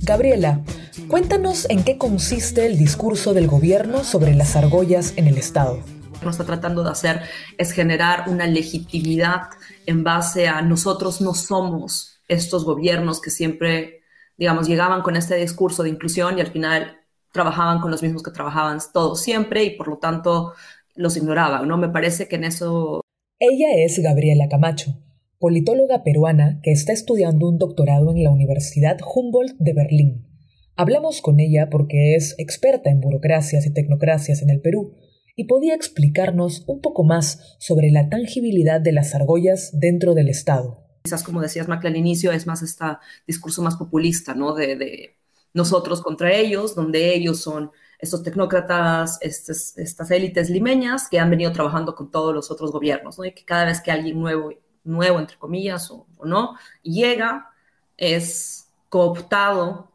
Gabriela, 0.02 0.60
cuéntanos 1.08 1.66
en 1.70 1.84
qué 1.84 1.96
consiste 1.96 2.66
el 2.66 2.76
discurso 2.76 3.32
del 3.32 3.46
gobierno 3.46 4.04
sobre 4.04 4.34
las 4.34 4.56
argollas 4.56 5.14
en 5.16 5.26
el 5.26 5.38
Estado 5.38 5.82
lo 6.22 6.30
está 6.30 6.44
tratando 6.44 6.82
de 6.82 6.90
hacer 6.90 7.20
es 7.56 7.72
generar 7.72 8.28
una 8.28 8.46
legitimidad 8.46 9.48
en 9.86 10.04
base 10.04 10.48
a 10.48 10.62
nosotros 10.62 11.20
no 11.20 11.34
somos 11.34 12.20
estos 12.28 12.64
gobiernos 12.64 13.20
que 13.20 13.30
siempre, 13.30 14.02
digamos, 14.36 14.68
llegaban 14.68 15.02
con 15.02 15.16
este 15.16 15.36
discurso 15.36 15.82
de 15.82 15.90
inclusión 15.90 16.38
y 16.38 16.40
al 16.40 16.48
final 16.48 16.98
trabajaban 17.32 17.80
con 17.80 17.90
los 17.90 18.02
mismos 18.02 18.22
que 18.22 18.30
trabajaban 18.30 18.78
todos 18.92 19.22
siempre 19.22 19.64
y 19.64 19.76
por 19.76 19.88
lo 19.88 19.98
tanto 19.98 20.52
los 20.94 21.16
ignoraban, 21.16 21.66
¿no? 21.66 21.78
Me 21.78 21.88
parece 21.88 22.28
que 22.28 22.36
en 22.36 22.44
eso... 22.44 23.00
Ella 23.38 23.68
es 23.84 23.98
Gabriela 24.00 24.48
Camacho, 24.48 24.98
politóloga 25.38 26.02
peruana 26.02 26.60
que 26.62 26.72
está 26.72 26.92
estudiando 26.92 27.48
un 27.48 27.58
doctorado 27.58 28.10
en 28.10 28.24
la 28.24 28.30
Universidad 28.30 28.98
Humboldt 29.14 29.56
de 29.58 29.72
Berlín. 29.72 30.26
Hablamos 30.74 31.22
con 31.22 31.40
ella 31.40 31.68
porque 31.70 32.14
es 32.14 32.34
experta 32.38 32.90
en 32.90 33.00
burocracias 33.00 33.64
y 33.66 33.72
tecnocracias 33.72 34.42
en 34.42 34.50
el 34.50 34.60
Perú 34.60 34.96
y 35.38 35.44
podía 35.44 35.76
explicarnos 35.76 36.64
un 36.66 36.80
poco 36.80 37.04
más 37.04 37.56
sobre 37.58 37.92
la 37.92 38.08
tangibilidad 38.08 38.80
de 38.80 38.90
las 38.90 39.14
argollas 39.14 39.70
dentro 39.72 40.14
del 40.14 40.28
Estado. 40.28 40.82
Quizás, 41.04 41.22
como 41.22 41.40
decías, 41.40 41.68
Mac, 41.68 41.84
al 41.84 41.96
inicio 41.96 42.32
es 42.32 42.48
más 42.48 42.60
este 42.60 42.84
discurso 43.24 43.62
más 43.62 43.76
populista, 43.76 44.34
¿no? 44.34 44.52
De, 44.52 45.16
nosotros 45.54 46.02
contra 46.02 46.32
ellos, 46.32 46.74
donde 46.74 47.14
ellos 47.14 47.40
son 47.40 47.70
estos 48.00 48.24
tecnócratas, 48.24 49.20
estas 49.22 50.10
élites 50.10 50.50
limeñas 50.50 51.08
que 51.08 51.20
han 51.20 51.30
venido 51.30 51.52
trabajando 51.52 51.94
con 51.94 52.10
todos 52.10 52.34
los 52.34 52.50
otros 52.50 52.72
gobiernos, 52.72 53.16
¿no? 53.16 53.24
Y 53.24 53.32
que 53.32 53.44
cada 53.44 53.64
vez 53.64 53.80
que 53.80 53.92
alguien 53.92 54.18
nuevo, 54.18 54.50
nuevo 54.82 55.20
entre 55.20 55.38
comillas, 55.38 55.88
o, 55.92 56.08
o 56.16 56.26
no, 56.26 56.56
llega, 56.82 57.48
es 57.96 58.72
cooptado 58.88 59.92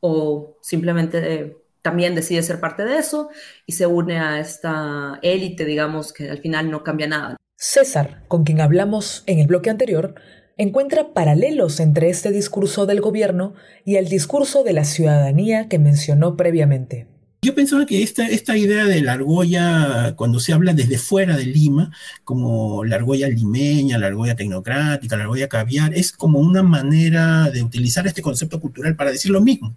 o 0.00 0.56
simplemente 0.60 1.63
también 1.84 2.14
decide 2.14 2.42
ser 2.42 2.60
parte 2.60 2.82
de 2.82 2.96
eso 2.96 3.28
y 3.66 3.72
se 3.72 3.86
une 3.86 4.18
a 4.18 4.40
esta 4.40 5.18
élite, 5.20 5.66
digamos, 5.66 6.14
que 6.14 6.30
al 6.30 6.38
final 6.38 6.70
no 6.70 6.82
cambia 6.82 7.06
nada. 7.06 7.36
César, 7.56 8.24
con 8.26 8.44
quien 8.44 8.62
hablamos 8.62 9.22
en 9.26 9.38
el 9.38 9.46
bloque 9.46 9.68
anterior, 9.68 10.14
encuentra 10.56 11.12
paralelos 11.12 11.80
entre 11.80 12.08
este 12.08 12.32
discurso 12.32 12.86
del 12.86 13.02
gobierno 13.02 13.52
y 13.84 13.96
el 13.96 14.08
discurso 14.08 14.64
de 14.64 14.72
la 14.72 14.84
ciudadanía 14.84 15.68
que 15.68 15.78
mencionó 15.78 16.38
previamente. 16.38 17.06
Yo 17.42 17.54
pensaba 17.54 17.84
que 17.84 18.02
esta, 18.02 18.26
esta 18.28 18.56
idea 18.56 18.86
de 18.86 19.02
la 19.02 19.12
argolla, 19.12 20.14
cuando 20.16 20.40
se 20.40 20.54
habla 20.54 20.72
desde 20.72 20.96
fuera 20.96 21.36
de 21.36 21.44
Lima, 21.44 21.92
como 22.24 22.82
la 22.86 22.96
argolla 22.96 23.28
limeña, 23.28 23.98
la 23.98 24.06
argolla 24.06 24.34
tecnocrática, 24.34 25.18
la 25.18 25.24
argolla 25.24 25.48
caviar, 25.50 25.92
es 25.92 26.12
como 26.12 26.38
una 26.38 26.62
manera 26.62 27.50
de 27.50 27.62
utilizar 27.62 28.06
este 28.06 28.22
concepto 28.22 28.58
cultural 28.58 28.96
para 28.96 29.12
decir 29.12 29.30
lo 29.30 29.42
mismo. 29.42 29.76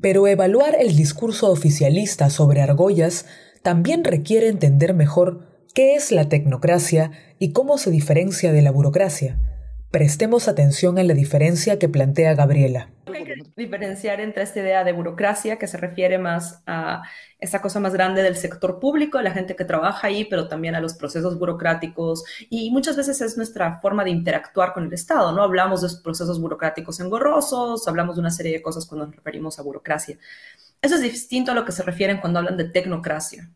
Pero 0.00 0.26
evaluar 0.26 0.76
el 0.78 0.96
discurso 0.96 1.50
oficialista 1.50 2.30
sobre 2.30 2.60
argollas 2.60 3.26
también 3.62 4.04
requiere 4.04 4.48
entender 4.48 4.94
mejor 4.94 5.64
qué 5.74 5.94
es 5.94 6.12
la 6.12 6.28
tecnocracia 6.28 7.12
y 7.38 7.52
cómo 7.52 7.78
se 7.78 7.90
diferencia 7.90 8.52
de 8.52 8.62
la 8.62 8.70
burocracia. 8.70 9.38
Prestemos 9.90 10.48
atención 10.48 10.98
a 10.98 11.02
la 11.02 11.14
diferencia 11.14 11.78
que 11.78 11.88
plantea 11.88 12.34
Gabriela. 12.34 12.90
Diferenciar 13.56 14.20
entre 14.20 14.42
esta 14.42 14.60
idea 14.60 14.84
de 14.84 14.92
burocracia, 14.92 15.56
que 15.56 15.66
se 15.66 15.78
refiere 15.78 16.18
más 16.18 16.62
a 16.66 17.02
esa 17.38 17.62
cosa 17.62 17.80
más 17.80 17.94
grande 17.94 18.22
del 18.22 18.36
sector 18.36 18.78
público, 18.78 19.18
la 19.22 19.30
gente 19.30 19.56
que 19.56 19.64
trabaja 19.64 20.08
ahí, 20.08 20.26
pero 20.26 20.46
también 20.46 20.74
a 20.74 20.80
los 20.80 20.92
procesos 20.92 21.38
burocráticos. 21.38 22.22
Y 22.50 22.70
muchas 22.70 22.98
veces 22.98 23.18
es 23.22 23.38
nuestra 23.38 23.80
forma 23.80 24.04
de 24.04 24.10
interactuar 24.10 24.74
con 24.74 24.84
el 24.84 24.92
Estado, 24.92 25.32
¿no? 25.32 25.42
Hablamos 25.42 25.80
de 25.80 25.88
procesos 26.02 26.38
burocráticos 26.38 27.00
engorrosos, 27.00 27.88
hablamos 27.88 28.16
de 28.16 28.20
una 28.20 28.30
serie 28.30 28.52
de 28.52 28.60
cosas 28.60 28.84
cuando 28.84 29.06
nos 29.06 29.16
referimos 29.16 29.58
a 29.58 29.62
burocracia. 29.62 30.18
Eso 30.82 30.96
es 30.96 31.00
distinto 31.00 31.52
a 31.52 31.54
lo 31.54 31.64
que 31.64 31.72
se 31.72 31.82
refieren 31.82 32.18
cuando 32.18 32.40
hablan 32.40 32.58
de 32.58 32.68
tecnocracia, 32.68 33.50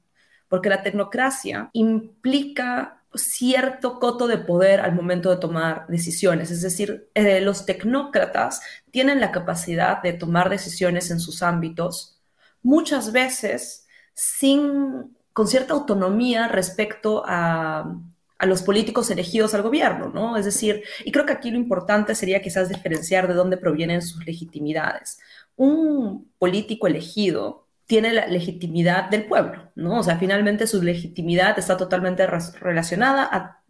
porque 0.48 0.70
la 0.70 0.82
tecnocracia 0.82 1.68
implica 1.74 2.99
cierto 3.14 3.98
coto 3.98 4.28
de 4.28 4.38
poder 4.38 4.80
al 4.80 4.94
momento 4.94 5.30
de 5.30 5.36
tomar 5.36 5.86
decisiones. 5.88 6.50
Es 6.50 6.62
decir, 6.62 7.08
eh, 7.14 7.40
los 7.40 7.66
tecnócratas 7.66 8.60
tienen 8.90 9.20
la 9.20 9.32
capacidad 9.32 10.02
de 10.02 10.12
tomar 10.12 10.48
decisiones 10.48 11.10
en 11.10 11.20
sus 11.20 11.42
ámbitos, 11.42 12.18
muchas 12.62 13.12
veces 13.12 13.86
sin, 14.14 15.16
con 15.32 15.48
cierta 15.48 15.74
autonomía 15.74 16.48
respecto 16.48 17.22
a, 17.26 17.96
a 18.38 18.46
los 18.46 18.62
políticos 18.62 19.10
elegidos 19.10 19.54
al 19.54 19.62
gobierno, 19.62 20.08
¿no? 20.08 20.36
Es 20.36 20.44
decir, 20.44 20.82
y 21.04 21.12
creo 21.12 21.26
que 21.26 21.32
aquí 21.32 21.50
lo 21.50 21.58
importante 21.58 22.14
sería 22.14 22.40
quizás 22.40 22.68
diferenciar 22.68 23.28
de 23.28 23.34
dónde 23.34 23.56
provienen 23.56 24.02
sus 24.02 24.24
legitimidades. 24.24 25.18
Un 25.56 26.30
político 26.38 26.86
elegido 26.86 27.66
tiene 27.90 28.12
la 28.12 28.28
legitimidad 28.28 29.10
del 29.10 29.24
pueblo, 29.24 29.72
¿no? 29.74 29.98
O 29.98 30.02
sea, 30.04 30.16
finalmente 30.16 30.68
su 30.68 30.80
legitimidad 30.80 31.58
está 31.58 31.76
totalmente 31.76 32.24
relacionada 32.24 33.28
a 33.32 33.62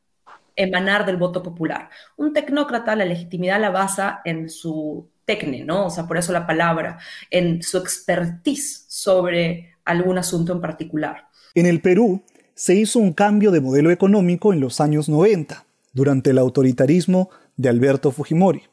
emanar 0.56 1.06
del 1.06 1.16
voto 1.16 1.42
popular. 1.42 1.88
Un 2.18 2.34
tecnócrata 2.34 2.94
la 2.96 3.06
legitimidad 3.06 3.58
la 3.58 3.70
basa 3.70 4.20
en 4.26 4.50
su 4.50 5.08
tecne, 5.24 5.64
¿no? 5.64 5.86
O 5.86 5.90
sea, 5.90 6.06
por 6.06 6.18
eso 6.18 6.34
la 6.34 6.46
palabra, 6.46 6.98
en 7.30 7.62
su 7.62 7.78
expertise 7.78 8.84
sobre 8.88 9.70
algún 9.86 10.18
asunto 10.18 10.52
en 10.52 10.60
particular. 10.60 11.28
En 11.54 11.64
el 11.64 11.80
Perú 11.80 12.22
se 12.54 12.74
hizo 12.74 12.98
un 12.98 13.14
cambio 13.14 13.50
de 13.50 13.62
modelo 13.62 13.90
económico 13.90 14.52
en 14.52 14.60
los 14.60 14.82
años 14.82 15.08
90, 15.08 15.64
durante 15.94 16.28
el 16.28 16.36
autoritarismo 16.36 17.30
de 17.56 17.70
Alberto 17.70 18.10
Fujimori. 18.10 18.64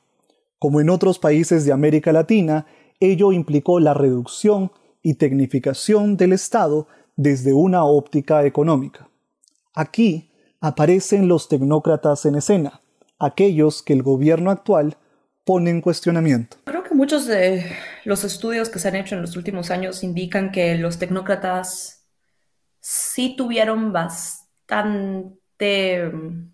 Como 0.60 0.82
en 0.82 0.90
otros 0.90 1.20
países 1.20 1.64
de 1.64 1.72
América 1.72 2.12
Latina, 2.12 2.66
ello 3.00 3.32
implicó 3.32 3.80
la 3.80 3.94
reducción 3.94 4.74
y 5.08 5.14
tecnificación 5.14 6.18
del 6.18 6.34
Estado 6.34 6.90
desde 7.16 7.54
una 7.54 7.86
óptica 7.86 8.44
económica. 8.44 9.08
Aquí 9.74 10.34
aparecen 10.60 11.30
los 11.30 11.48
tecnócratas 11.48 12.26
en 12.26 12.36
escena, 12.36 12.82
aquellos 13.18 13.82
que 13.82 13.94
el 13.94 14.04
gobierno 14.04 14.52
actual 14.52 14.98
pone 15.46 15.70
en 15.70 15.80
cuestionamiento. 15.80 16.58
Creo 16.66 16.84
que 16.84 16.94
muchos 16.94 17.26
de 17.26 17.72
los 18.04 18.26
estudios 18.26 18.68
que 18.68 18.80
se 18.80 18.90
han 18.90 18.98
hecho 18.98 19.16
en 19.16 19.22
los 19.22 19.38
últimos 19.38 19.72
años 19.72 20.04
indican 20.04 20.52
que 20.52 20.78
los 20.78 21.00
tecnócratas 21.00 22.06
sí 22.82 23.34
tuvieron 23.38 23.94
bastante 23.94 25.40
mm, 26.12 26.52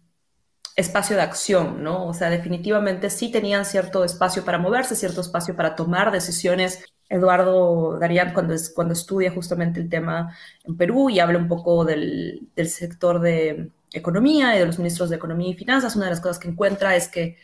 espacio 0.76 1.16
de 1.16 1.24
acción, 1.24 1.84
¿no? 1.84 2.06
O 2.06 2.14
sea, 2.14 2.30
definitivamente 2.30 3.10
sí 3.10 3.32
tenían 3.32 3.66
cierto 3.66 4.04
espacio 4.04 4.46
para 4.46 4.60
moverse, 4.60 4.96
cierto 4.96 5.22
espacio 5.22 5.56
para 5.56 5.76
tomar 5.76 6.12
decisiones 6.12 6.86
Eduardo 7.10 8.00
Darían 8.00 8.34
cuando, 8.34 8.56
cuando 8.74 8.94
estudia 8.94 9.32
justamente 9.32 9.80
el 9.80 9.90
tema 9.90 10.36
en 10.64 10.78
Perú 10.78 11.10
y 11.10 11.20
habla 11.20 11.38
un 11.38 11.48
poco 11.48 11.86
del, 11.86 12.48
del, 12.56 12.70
sector 12.70 13.20
de 13.20 13.70
economía 13.92 14.56
y 14.56 14.60
de 14.60 14.66
los 14.66 14.80
ministros 14.80 15.10
de 15.10 15.18
economía 15.18 15.50
y 15.50 15.54
finanzas, 15.54 15.96
una 15.96 16.06
de 16.06 16.12
las 16.12 16.22
cosas 16.22 16.40
que 16.40 16.48
encuentra 16.48 16.96
es 16.96 17.08
que 17.08 17.38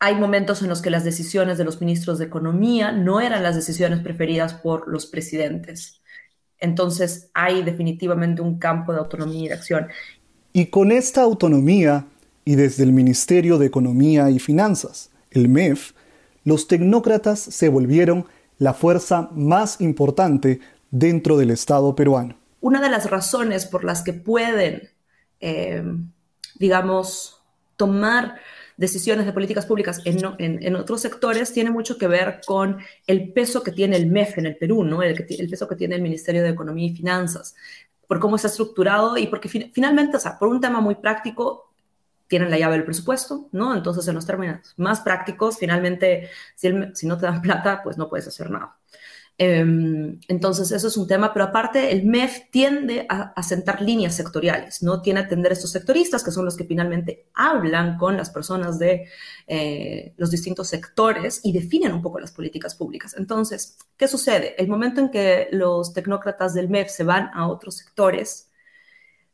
hay 0.00 0.14
momentos 0.14 0.62
en 0.62 0.68
los 0.68 0.80
que 0.80 0.90
las 0.90 1.04
decisiones 1.04 1.58
de 1.58 1.64
los 1.64 1.80
ministros 1.80 2.18
de 2.18 2.26
economía 2.26 2.92
no 2.92 3.20
eran 3.20 3.42
las 3.42 3.56
decisiones 3.56 4.00
preferidas 4.00 4.54
por 4.54 4.88
los 4.88 5.06
presidentes. 5.06 6.00
Entonces 6.60 7.30
hay 7.34 7.62
definitivamente 7.62 8.42
un 8.42 8.58
campo 8.58 8.92
de 8.92 8.98
autonomía 8.98 9.44
y 9.44 9.48
de 9.48 9.54
acción. 9.54 9.88
Y 10.52 10.66
con 10.66 10.92
esta 10.92 11.22
autonomía, 11.22 12.06
y 12.44 12.54
desde 12.54 12.84
el 12.84 12.92
Ministerio 12.92 13.58
de 13.58 13.66
Economía 13.66 14.30
y 14.30 14.38
Finanzas, 14.38 15.10
el 15.30 15.48
MEF, 15.48 15.92
los 16.48 16.66
tecnócratas 16.66 17.38
se 17.38 17.68
volvieron 17.68 18.26
la 18.56 18.72
fuerza 18.72 19.28
más 19.32 19.82
importante 19.82 20.60
dentro 20.90 21.36
del 21.36 21.50
Estado 21.50 21.94
peruano. 21.94 22.38
Una 22.62 22.80
de 22.80 22.88
las 22.88 23.10
razones 23.10 23.66
por 23.66 23.84
las 23.84 24.02
que 24.02 24.14
pueden, 24.14 24.88
eh, 25.40 25.82
digamos, 26.58 27.42
tomar 27.76 28.36
decisiones 28.78 29.26
de 29.26 29.32
políticas 29.34 29.66
públicas 29.66 30.00
en, 30.06 30.74
otros 30.76 31.02
sectores 31.02 31.52
tiene 31.52 31.70
mucho 31.70 31.98
que 31.98 32.08
ver 32.08 32.40
con 32.46 32.78
el 33.06 33.30
peso 33.34 33.62
que 33.62 33.72
tiene 33.72 33.96
el 33.96 34.06
MEF 34.06 34.38
en 34.38 34.46
el 34.46 34.56
Perú, 34.56 34.84
¿no? 34.84 35.02
el, 35.02 35.26
el 35.28 35.50
peso 35.50 35.68
que 35.68 35.76
tiene 35.76 35.96
el 35.96 36.02
Ministerio 36.02 36.42
de 36.42 36.48
Economía 36.48 36.86
y 36.86 36.96
Finanzas, 36.96 37.54
por 38.06 38.20
cómo 38.20 38.36
está 38.36 38.48
estructurado 38.48 39.18
y 39.18 39.26
porque 39.26 39.50
finalmente, 39.50 40.16
o 40.16 40.20
sea, 40.20 40.38
por 40.38 40.48
un 40.48 40.62
tema 40.62 40.80
muy 40.80 40.94
práctico, 40.94 41.67
tienen 42.28 42.50
la 42.50 42.58
llave 42.58 42.74
del 42.74 42.84
presupuesto, 42.84 43.48
¿no? 43.52 43.74
Entonces, 43.74 44.06
en 44.06 44.14
los 44.14 44.26
términos 44.26 44.74
más 44.76 45.00
prácticos, 45.00 45.58
finalmente, 45.58 46.28
si, 46.54 46.68
no 47.06 47.18
te 47.18 47.26
dan 47.26 47.42
plata, 47.42 47.82
pues 47.82 47.96
no 47.96 48.08
puedes 48.08 48.28
hacer 48.28 48.50
nada. 48.50 48.76
Em, 49.40 50.18
entonces, 50.26 50.72
eso 50.72 50.88
es 50.88 50.96
un 50.96 51.06
tema, 51.06 51.32
pero 51.32 51.46
aparte, 51.46 51.92
el 51.92 52.04
MEF 52.04 52.50
tiende 52.50 53.06
a, 53.08 53.40
sentar 53.42 53.80
líneas 53.80 54.16
sectoriales, 54.16 54.82
¿no? 54.82 55.00
Tiene 55.00 55.20
a 55.20 55.22
atender 55.24 55.52
a 55.52 55.54
estos 55.54 55.70
sectoristas, 55.70 56.24
que 56.24 56.32
son 56.32 56.44
los 56.44 56.56
que 56.56 56.64
finalmente 56.64 57.28
hablan 57.34 57.96
con 57.98 58.16
las 58.16 58.30
personas 58.30 58.78
de 58.80 59.06
eh, 59.46 60.12
los 60.16 60.30
distintos 60.30 60.68
sectores 60.68 61.40
y 61.44 61.52
definen 61.52 61.92
un 61.92 62.02
poco 62.02 62.18
las 62.18 62.32
políticas 62.32 62.74
públicas. 62.74 63.14
Entonces, 63.16 63.78
¿qué 63.96 64.08
sucede? 64.08 64.54
El 64.60 64.68
momento 64.68 65.00
en 65.00 65.10
que 65.10 65.48
los 65.52 65.92
tecnócratas 65.92 66.52
del 66.52 66.68
MEF 66.68 66.90
se 66.90 67.04
van 67.04 67.30
a 67.32 67.48
otros 67.48 67.76
sectores, 67.76 68.47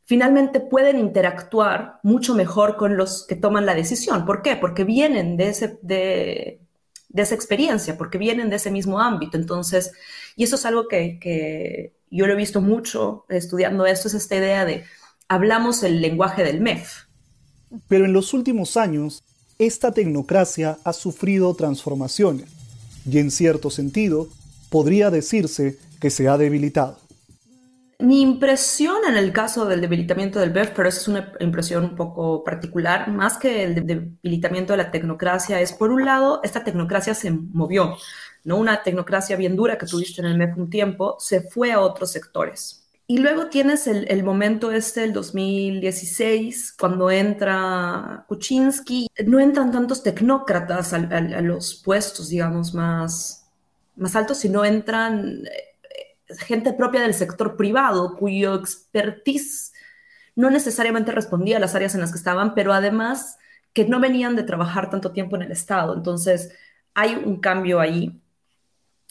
finalmente 0.05 0.59
pueden 0.59 0.99
interactuar 0.99 1.99
mucho 2.03 2.35
mejor 2.35 2.77
con 2.77 2.95
los 2.95 3.25
que 3.27 3.35
toman 3.35 3.65
la 3.65 3.75
decisión. 3.75 4.25
¿Por 4.25 4.41
qué? 4.41 4.55
Porque 4.55 4.83
vienen 4.83 5.35
de, 5.35 5.49
esa 5.49 7.35
experiencia, 7.35 7.97
porque 7.97 8.17
vienen 8.17 8.49
de 8.49 8.55
ese 8.55 8.71
mismo 8.71 8.99
ámbito. 8.99 9.37
Entonces, 9.37 9.91
y 10.35 10.43
eso 10.43 10.55
es 10.55 10.65
algo 10.65 10.87
que, 10.87 11.19
que, 11.19 11.93
yo 12.11 12.27
lo 12.27 12.33
he 12.33 12.37
visto 12.37 12.61
mucho 12.61 13.25
estudiando 13.29 13.85
esto, 13.85 14.07
es 14.07 14.13
esta 14.13 14.35
idea 14.35 14.63
de 14.63 14.85
hablamos 15.27 15.83
el 15.83 16.01
lenguaje 16.01 16.43
del 16.43 16.61
MEF. 16.61 17.05
Pero 17.87 18.05
en 18.05 18.13
los 18.13 18.33
últimos 18.33 18.77
años, 18.77 19.23
esta 19.57 19.91
tecnocracia 19.91 20.77
ha 20.83 20.93
sufrido 20.93 21.53
transformaciones 21.55 22.47
y 23.09 23.17
en 23.17 23.31
cierto 23.31 23.69
sentido 23.69 24.29
podría 24.69 25.09
decirse 25.09 25.77
que 25.99 26.09
se 26.09 26.27
ha 26.27 26.37
debilitado. 26.37 27.04
Mi 27.99 28.21
impresión 28.21 28.97
en 29.07 29.15
el 29.15 29.31
caso 29.31 29.65
del 29.65 29.79
debilitamiento 29.79 30.39
del 30.39 30.49
BEF, 30.49 30.71
pero 30.75 30.89
es 30.89 31.07
una 31.07 31.31
impresión 31.39 31.85
un 31.85 31.95
poco 31.95 32.43
particular, 32.43 33.09
más 33.09 33.37
que 33.37 33.63
el 33.63 33.85
debilitamiento 33.85 34.73
de 34.73 34.77
la 34.77 34.91
tecnocracia, 34.91 35.61
es 35.61 35.71
por 35.71 35.91
un 35.91 36.03
lado, 36.03 36.41
esta 36.43 36.63
tecnocracia 36.63 37.13
se 37.13 37.31
movió, 37.31 37.95
¿no? 38.43 38.57
Una 38.57 38.83
tecnocracia 38.83 39.37
bien 39.37 39.55
dura 39.55 39.77
que 39.77 39.85
tuviste 39.85 40.21
en 40.21 40.27
el 40.27 40.37
MEF 40.37 40.57
un 40.57 40.69
tiempo, 40.69 41.15
se 41.19 41.41
fue 41.41 41.71
a 41.71 41.79
otros 41.79 42.11
sectores. 42.11 42.85
Y 43.07 43.19
luego 43.19 43.47
tienes 43.47 43.87
el, 43.87 44.23
momento 44.23 44.71
este, 44.71 45.03
el 45.03 45.13
2016, 45.13 46.75
cuando 46.77 47.09
entra 47.11 48.25
Kuczynski, 48.27 49.07
no 49.25 49.39
entran 49.39 49.71
tantos 49.71 50.03
tecnócratas 50.03 50.91
a, 50.91 50.97
a 50.97 51.41
los 51.41 51.75
puestos, 51.75 52.29
digamos, 52.29 52.73
más, 52.73 53.47
más 53.95 54.15
altos, 54.15 54.39
sino 54.39 54.65
entran 54.65 55.43
gente 56.39 56.73
propia 56.73 57.01
del 57.01 57.13
sector 57.13 57.55
privado, 57.55 58.15
cuyo 58.15 58.55
expertise 58.55 59.73
no 60.35 60.49
necesariamente 60.49 61.11
respondía 61.11 61.57
a 61.57 61.59
las 61.59 61.75
áreas 61.75 61.95
en 61.95 62.01
las 62.01 62.11
que 62.11 62.17
estaban, 62.17 62.53
pero 62.55 62.73
además 62.73 63.37
que 63.73 63.85
no 63.85 63.99
venían 63.99 64.35
de 64.35 64.43
trabajar 64.43 64.89
tanto 64.89 65.11
tiempo 65.11 65.35
en 65.35 65.43
el 65.43 65.51
Estado. 65.51 65.93
Entonces, 65.95 66.53
hay 66.93 67.15
un 67.15 67.39
cambio 67.39 67.79
ahí 67.79 68.21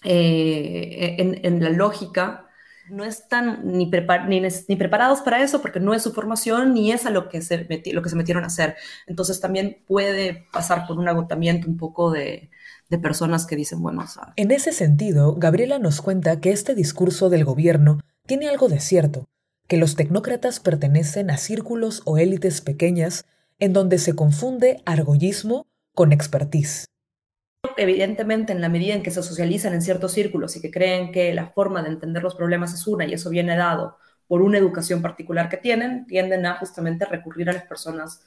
eh, 0.04 1.16
en, 1.42 1.62
la 1.62 1.70
lógica 1.70 2.46
no 2.90 3.04
están 3.04 3.60
ni, 3.64 3.86
ni, 3.86 4.76
preparados 4.76 5.22
para 5.22 5.42
eso 5.42 5.62
porque 5.62 5.80
no 5.80 5.94
es 5.94 6.02
su 6.02 6.12
formación 6.12 6.74
ni 6.74 6.92
es 6.92 7.06
a 7.06 7.10
lo 7.10 7.30
que, 7.30 7.40
se 7.40 7.66
lo 7.92 8.02
que 8.02 8.08
se 8.10 8.16
metieron 8.16 8.44
a 8.44 8.48
hacer. 8.48 8.76
Entonces 9.06 9.40
también 9.40 9.82
puede 9.86 10.46
pasar 10.52 10.86
por 10.86 10.98
un 10.98 11.08
agotamiento 11.08 11.66
un 11.68 11.78
poco 11.78 12.10
de, 12.10 12.50
de 12.90 12.98
personas 12.98 13.46
que 13.46 13.56
dicen, 13.56 13.82
bueno, 13.82 14.04
En 14.36 14.50
ese 14.50 14.72
sentido, 14.72 15.34
Gabriela 15.34 15.78
nos 15.78 16.00
cuenta 16.00 16.40
que 16.40 16.50
este 16.50 16.74
discurso 16.74 17.30
del 17.30 17.44
gobierno 17.44 18.00
tiene 18.26 18.48
algo 18.48 18.68
de 18.68 18.80
cierto, 18.80 19.24
que 19.68 19.76
los 19.76 19.96
tecnócratas 19.96 20.60
pertenecen 20.60 21.30
a 21.30 21.36
círculos 21.36 22.02
o 22.04 22.18
élites 22.18 22.60
pequeñas 22.60 23.24
en 23.58 23.72
donde 23.72 23.98
se 23.98 24.14
confunde 24.14 24.82
argollismo 24.84 25.66
con 25.94 26.12
expertise. 26.12 26.86
Evidentemente, 27.76 28.52
en 28.52 28.60
la 28.60 28.68
medida 28.68 28.94
en 28.94 29.02
que 29.02 29.10
se 29.10 29.22
socializan 29.22 29.72
en 29.72 29.82
ciertos 29.82 30.12
círculos 30.12 30.54
y 30.56 30.60
que 30.60 30.70
creen 30.70 31.12
que 31.12 31.32
la 31.32 31.46
forma 31.46 31.82
de 31.82 31.88
entender 31.88 32.22
los 32.22 32.34
problemas 32.34 32.74
es 32.74 32.86
una 32.86 33.06
y 33.06 33.14
eso 33.14 33.30
viene 33.30 33.56
dado 33.56 33.96
por 34.26 34.42
una 34.42 34.58
educación 34.58 35.02
particular 35.02 35.48
que 35.48 35.56
tienen, 35.56 36.06
tienden 36.06 36.46
a 36.46 36.56
justamente 36.56 37.04
recurrir 37.04 37.48
a 37.50 37.52
las 37.52 37.64
personas 37.64 38.22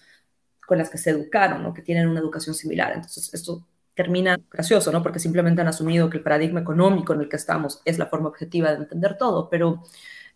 con 0.65 0.77
las 0.77 0.89
que 0.89 0.97
se 0.97 1.11
educaron 1.11 1.65
o 1.65 1.73
que 1.73 1.81
tienen 1.81 2.07
una 2.07 2.19
educación 2.19 2.55
similar. 2.55 2.93
Entonces, 2.93 3.33
esto 3.33 3.67
termina 3.97 4.39
gracioso, 4.51 4.91
¿no? 4.91 5.01
Porque 5.03 5.19
simplemente 5.19 5.61
han 5.61 5.67
asumido 5.67 6.09
que 6.09 6.17
el 6.17 6.23
paradigma 6.23 6.61
económico 6.61 7.13
en 7.13 7.21
el 7.21 7.29
que 7.29 7.35
estamos 7.37 7.81
es 7.83 7.97
la 7.97 8.05
forma 8.05 8.29
objetiva 8.29 8.69
de 8.69 8.77
entender 8.77 9.17
todo, 9.17 9.49
pero 9.49 9.83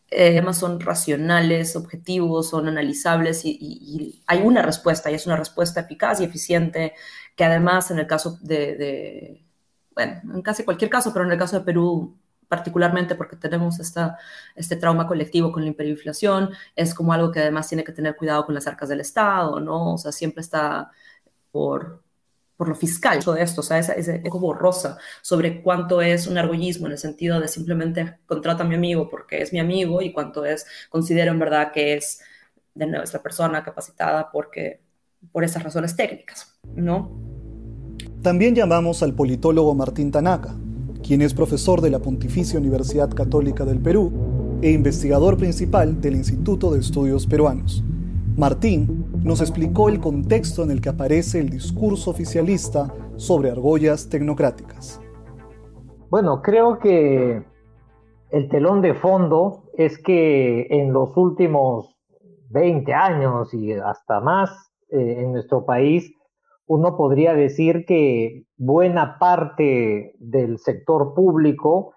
eh, 0.10 0.30
además 0.32 0.58
son 0.58 0.80
racionales, 0.80 1.76
objetivos, 1.76 2.50
son 2.50 2.68
analizables 2.68 3.44
y, 3.46 4.24
hay 4.28 4.42
una 4.42 4.64
respuesta 4.64 5.12
y 5.12 5.16
es 5.16 5.28
una 5.28 5.38
respuesta 5.38 5.82
eficaz 5.82 6.22
y 6.22 6.26
eficiente 6.26 6.94
que 7.36 7.46
además 7.46 7.92
en 7.92 8.00
el 8.00 8.08
caso 8.08 8.40
de, 8.42 9.46
bueno, 9.96 10.22
en 10.36 10.42
casi 10.42 10.64
cualquier 10.66 10.90
caso, 10.90 11.14
pero 11.14 11.26
en 11.26 11.32
el 11.32 11.38
caso 11.40 11.60
de 11.60 11.66
Perú 11.66 12.18
particularmente 12.48 13.16
porque 13.16 13.38
tenemos 13.38 13.80
esta, 13.80 14.18
este 14.56 14.76
trauma 14.76 15.08
colectivo 15.08 15.52
con 15.52 15.64
la 15.64 15.70
hiperinflación, 15.72 16.50
es 16.76 16.94
como 16.94 17.14
algo 17.14 17.32
que 17.32 17.40
además 17.42 17.70
tiene 17.70 17.84
que 17.84 17.94
tener 17.94 18.16
cuidado 18.18 18.46
con 18.46 18.56
las 18.56 18.68
arcas 18.68 18.90
del 18.90 19.02
Estado, 19.02 19.60
¿no? 19.60 19.94
O 19.94 19.98
sea, 19.98 20.12
siempre 20.12 20.42
está 20.42 20.92
por, 21.52 22.04
por 22.58 22.70
lo 22.70 22.76
fiscal 22.76 23.20
de 23.20 23.42
esto, 23.42 23.62
o 23.62 23.64
sea, 23.64 23.80
ese, 23.80 24.00
ese 24.00 24.16
eco 24.18 24.40
borrosa 24.40 24.98
sobre 25.22 25.64
cuánto 25.64 26.02
es 26.02 26.28
un 26.28 26.38
argollismo 26.38 26.86
en 26.86 26.94
el 26.94 26.98
sentido 26.98 27.40
de 27.40 27.48
simplemente 27.48 28.20
contrata 28.26 28.64
a 28.64 28.68
mi 28.68 28.76
amigo 28.76 29.10
porque 29.10 29.42
es 29.42 29.52
mi 29.52 29.60
amigo 29.60 30.02
y 30.02 30.14
cuánto 30.14 30.46
es, 30.46 30.66
considero 30.90 31.32
en 31.32 31.40
verdad 31.40 31.72
que 31.72 31.96
es 31.96 32.22
de 32.76 32.86
nuestra 32.86 33.22
persona 33.22 33.64
capacitada 33.64 34.30
porque, 34.32 34.82
por 35.32 35.44
esas 35.44 35.64
razones 35.64 35.96
técnicas, 35.96 36.60
¿no? 36.76 37.12
También 38.22 38.54
llamamos 38.54 39.02
al 39.02 39.16
politólogo 39.16 39.74
Martín 39.74 40.12
Tanaka, 40.12 40.56
quien 41.04 41.22
es 41.22 41.34
profesor 41.34 41.82
de 41.82 41.90
la 41.90 42.00
Pontificia 42.00 42.60
Universidad 42.60 43.10
Católica 43.10 43.66
del 43.66 43.80
Perú 43.80 44.60
e 44.62 44.72
investigador 44.72 45.38
principal 45.38 46.00
del 46.00 46.16
Instituto 46.16 46.72
de 46.72 46.80
Estudios 46.80 47.26
Peruanos. 47.26 47.84
Martín 48.38 49.06
nos 49.24 49.42
explicó 49.42 49.90
el 49.90 50.00
contexto 50.00 50.64
en 50.64 50.72
el 50.72 50.82
que 50.82 50.90
aparece 50.90 51.40
el 51.40 51.50
discurso 51.50 52.12
oficialista 52.12 52.94
sobre 53.18 53.52
argollas 53.52 54.10
tecnocráticas. 54.10 55.02
Bueno, 56.10 56.42
creo 56.42 56.80
que 56.80 57.44
el 58.32 58.50
telón 58.50 58.82
de 58.82 58.94
fondo 58.94 59.64
es 59.78 60.02
que 60.02 60.68
en 60.70 60.94
los 60.94 61.16
últimos 61.18 61.98
20 62.50 62.94
años 62.94 63.54
y 63.54 63.74
hasta 63.74 64.22
más 64.22 64.50
eh, 64.90 65.18
en 65.20 65.34
nuestro 65.34 65.66
país, 65.66 66.14
uno 66.68 66.96
podría 66.96 67.34
decir 67.34 67.86
que 67.86 68.46
buena 68.58 69.20
parte 69.20 70.16
del 70.20 70.58
sector 70.58 71.14
público 71.14 71.96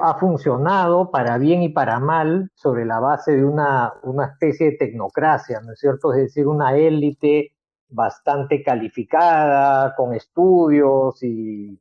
ha 0.00 0.18
funcionado 0.18 1.10
para 1.10 1.38
bien 1.38 1.62
y 1.62 1.68
para 1.68 1.98
mal 1.98 2.50
sobre 2.54 2.84
la 2.84 3.00
base 3.00 3.32
de 3.36 3.44
una, 3.44 3.92
una 4.02 4.26
especie 4.26 4.70
de 4.70 4.76
tecnocracia, 4.76 5.60
¿no 5.60 5.72
es 5.72 5.80
cierto? 5.80 6.12
Es 6.12 6.20
decir, 6.22 6.46
una 6.46 6.76
élite 6.76 7.52
bastante 7.88 8.62
calificada, 8.62 9.94
con 9.96 10.14
estudios 10.14 11.22
y, 11.22 11.78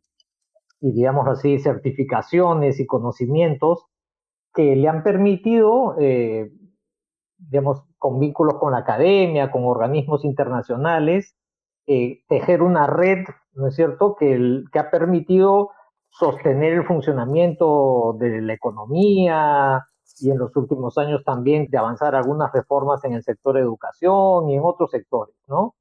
y, 0.82 0.92
digamos 0.92 1.28
así, 1.28 1.60
certificaciones 1.60 2.80
y 2.80 2.86
conocimientos 2.86 3.86
que 4.54 4.76
le 4.76 4.88
han 4.90 5.04
permitido, 5.04 5.96
eh, 6.00 6.52
digamos, 7.38 7.84
con 7.98 8.20
vínculos 8.20 8.56
con 8.60 8.74
la 8.74 8.80
academia, 8.80 9.52
con 9.52 9.64
organismos 9.64 10.26
internacionales, 10.26 11.36
eh, 11.88 12.24
tejer 12.28 12.62
una 12.62 12.88
red, 12.88 13.26
¿no 13.54 13.68
es 13.68 13.76
cierto?, 13.76 14.16
que, 14.16 14.64
que 14.72 14.80
ha 14.80 14.92
permitido 14.92 15.70
sostener 16.12 16.74
el 16.74 16.86
funcionamiento 16.86 18.16
de 18.20 18.42
la 18.42 18.54
economía 18.54 19.86
y 20.20 20.30
en 20.30 20.38
los 20.38 20.56
últimos 20.56 20.98
años 20.98 21.24
también 21.26 21.68
de 21.70 21.78
avanzar 21.78 22.16
algunas 22.16 22.52
reformas 22.54 23.04
en 23.06 23.14
el 23.14 23.24
sector 23.24 23.58
educación 23.58 24.50
y 24.50 24.56
en 24.56 24.62
otros 24.64 24.92
sectores, 24.92 25.36
¿no? 25.48 25.76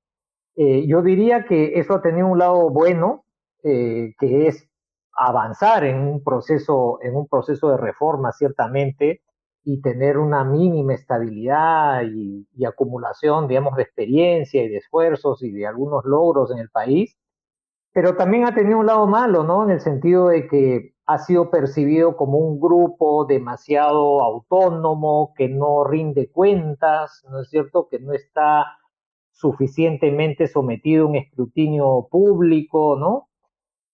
Eh, 0.57 0.87
yo 0.87 1.03
diría 1.03 1.45
que 1.45 1.79
eso 1.79 1.95
ha 1.95 2.03
tenido 2.03 2.27
un 2.27 2.39
lado 2.39 2.71
bueno, 2.71 3.25
eh, 3.63 4.15
que 4.19 4.47
es 4.49 4.69
avanzar 5.13 5.85
en 5.85 6.01
un 6.01 6.23
proceso, 6.23 6.99
en 7.03 7.17
un 7.17 7.29
proceso 7.29 7.71
de 7.71 7.77
reforma, 7.77 8.33
ciertamente, 8.33 9.23
y 9.65 9.83
tener 9.83 10.17
una 10.17 10.45
mínima 10.45 10.95
estabilidad 10.95 12.03
y, 12.05 12.49
y, 12.57 12.65
acumulación, 12.65 13.47
digamos, 13.47 13.77
de 13.77 13.83
experiencia 13.83 14.63
y 14.65 14.69
de 14.69 14.79
esfuerzos 14.79 15.43
y 15.43 15.53
de 15.53 15.67
algunos 15.67 16.05
logros 16.05 16.51
en 16.51 16.59
el 16.59 16.71
país, 16.71 17.20
pero 17.93 18.17
también 18.17 18.45
ha 18.45 18.55
tenido 18.55 18.79
un 18.79 18.87
lado 18.87 19.07
malo, 19.07 19.43
¿no? 19.43 19.65
En 19.65 19.71
el 19.71 19.81
sentido 19.81 20.29
de 20.29 20.47
que 20.47 20.95
ha 21.07 21.19
sido 21.19 21.51
percibido 21.51 22.17
como 22.17 22.39
un 22.39 22.61
grupo 22.61 23.25
demasiado 23.25 24.23
autónomo, 24.23 25.33
que 25.37 25.49
no 25.49 25.83
rinde 25.85 26.31
cuentas, 26.31 27.25
¿no 27.29 27.41
es 27.41 27.49
cierto? 27.49 27.89
Que 27.91 27.99
no 27.99 28.13
está 28.13 28.79
suficientemente 29.33 30.47
sometido 30.47 31.07
a 31.07 31.09
un 31.09 31.17
escrutinio 31.17 32.07
público, 32.11 32.97
¿no? 32.97 33.29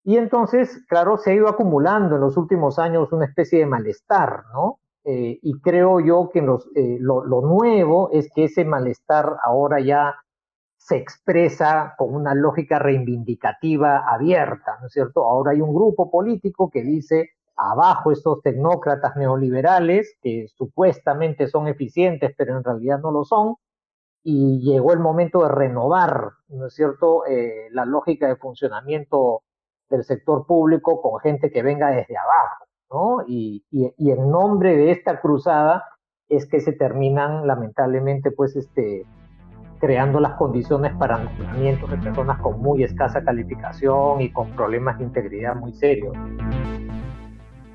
Y 0.05 0.19
entonces, 0.19 0.85
claro, 0.89 1.17
se 1.17 1.31
ha 1.31 1.35
ido 1.35 1.49
acumulando 1.49 2.17
en 2.17 2.21
los 2.21 2.37
últimos 2.37 2.79
años 2.79 3.13
una 3.13 3.25
especie 3.25 3.61
de 3.61 3.67
malestar, 3.67 4.43
¿no? 4.53 4.81
Eh, 5.05 5.39
y 5.41 5.61
creo 5.61 6.01
yo 6.01 6.31
que 6.33 6.41
eh, 6.41 6.99
lo 7.01 7.41
nuevo 7.41 8.11
es 8.13 8.29
que 8.35 8.45
ese 8.45 8.65
malestar 8.65 9.37
ahora 9.43 9.81
ya 9.81 10.17
se 10.87 10.97
expresa 10.97 11.95
con 11.99 12.15
una 12.15 12.33
lógica 12.33 12.79
reivindicativa 12.79 14.05
abierta, 14.09 14.79
¿no 14.81 14.87
es 14.87 14.93
cierto? 14.93 15.25
Ahora 15.25 15.51
hay 15.51 15.61
un 15.61 15.75
grupo 15.75 16.13
político 16.13 16.71
que 16.71 16.83
dice, 16.83 17.31
abajo 17.57 18.13
estos 18.13 18.41
tecnócratas 18.43 19.17
neoliberales, 19.17 20.17
que 20.23 20.47
supuestamente 20.55 21.49
son 21.49 21.67
eficientes, 21.67 22.33
pero 22.39 22.57
en 22.57 22.63
realidad 22.63 23.01
no 23.01 23.11
lo 23.11 23.25
son, 23.25 23.57
y 24.23 24.61
llegó 24.61 24.93
el 24.93 25.01
momento 25.01 25.43
de 25.43 25.49
renovar, 25.49 26.31
¿no 26.51 26.67
es 26.67 26.75
cierto?, 26.75 27.27
eh, 27.27 27.67
la 27.73 27.85
lógica 27.85 28.29
de 28.29 28.37
funcionamiento 28.37 29.43
del 29.91 30.05
sector 30.05 30.47
público 30.47 31.03
con 31.03 31.19
gente 31.19 31.51
que 31.51 31.65
venga 31.65 31.91
desde 31.91 32.17
abajo, 32.17 32.65
¿no? 32.93 33.25
Y, 33.27 33.65
y, 33.73 33.93
y 33.99 34.13
en 34.13 34.31
nombre 34.31 34.77
de 34.77 34.93
esta 34.93 35.21
cruzada 35.21 35.85
es 36.29 36.47
que 36.47 36.61
se 36.61 36.73
terminan, 36.75 37.45
lamentablemente, 37.45 38.31
pues, 38.31 38.55
este, 38.55 39.05
creando 39.79 40.21
las 40.21 40.35
condiciones 40.35 40.93
para 40.99 41.19
nombramientos 41.19 41.91
de 41.91 41.97
personas 41.99 42.41
con 42.41 42.61
muy 42.61 42.83
escasa 42.83 43.23
calificación 43.23 44.21
y 44.21 44.31
con 44.31 44.51
problemas 44.51 44.99
de 44.99 45.05
integridad 45.05 45.57
muy 45.57 45.73
serios. 45.73 46.13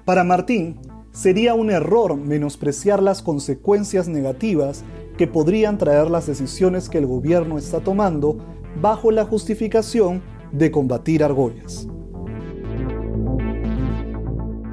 Para 0.06 0.24
Martín, 0.24 0.80
sería 1.12 1.54
un 1.54 1.70
error 1.70 2.16
menospreciar 2.16 3.02
las 3.02 3.22
consecuencias 3.22 4.08
negativas 4.08 4.84
que 5.18 5.28
podrían 5.28 5.78
traer 5.78 6.10
las 6.10 6.28
decisiones 6.28 6.90
que 6.90 6.98
el 6.98 7.06
gobierno 7.06 7.58
está 7.58 7.80
tomando 7.82 8.38
bajo 8.82 9.12
la 9.12 9.26
justificación 9.26 10.22
de 10.52 10.72
combatir 10.72 11.24
argollas. 11.24 11.88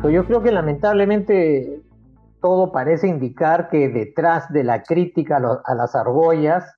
Yo 0.04 0.24
creo 0.26 0.42
que 0.42 0.52
lamentablemente 0.52 1.82
todo 2.40 2.70
parece 2.70 3.08
indicar 3.08 3.68
que 3.68 3.88
detrás 3.88 4.50
de 4.52 4.62
la 4.64 4.82
crítica 4.82 5.38
a 5.64 5.74
las 5.74 5.94
argollas 5.94 6.77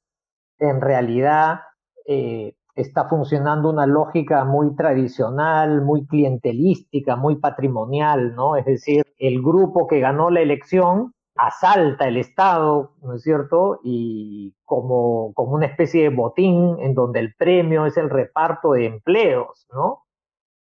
en 0.60 0.80
realidad 0.80 1.60
eh, 2.06 2.54
está 2.74 3.08
funcionando 3.08 3.70
una 3.70 3.86
lógica 3.86 4.44
muy 4.44 4.74
tradicional, 4.76 5.82
muy 5.82 6.06
clientelística, 6.06 7.16
muy 7.16 7.36
patrimonial, 7.36 8.34
¿no? 8.34 8.56
Es 8.56 8.64
decir, 8.64 9.04
el 9.18 9.42
grupo 9.42 9.86
que 9.86 10.00
ganó 10.00 10.30
la 10.30 10.40
elección 10.40 11.14
asalta 11.36 12.06
el 12.08 12.16
Estado, 12.18 12.92
¿no 13.02 13.14
es 13.14 13.22
cierto? 13.22 13.80
Y 13.82 14.54
como, 14.64 15.32
como 15.34 15.54
una 15.54 15.66
especie 15.66 16.02
de 16.02 16.14
botín 16.14 16.76
en 16.80 16.94
donde 16.94 17.20
el 17.20 17.34
premio 17.34 17.86
es 17.86 17.96
el 17.96 18.10
reparto 18.10 18.72
de 18.72 18.86
empleos, 18.86 19.66
¿no? 19.72 20.04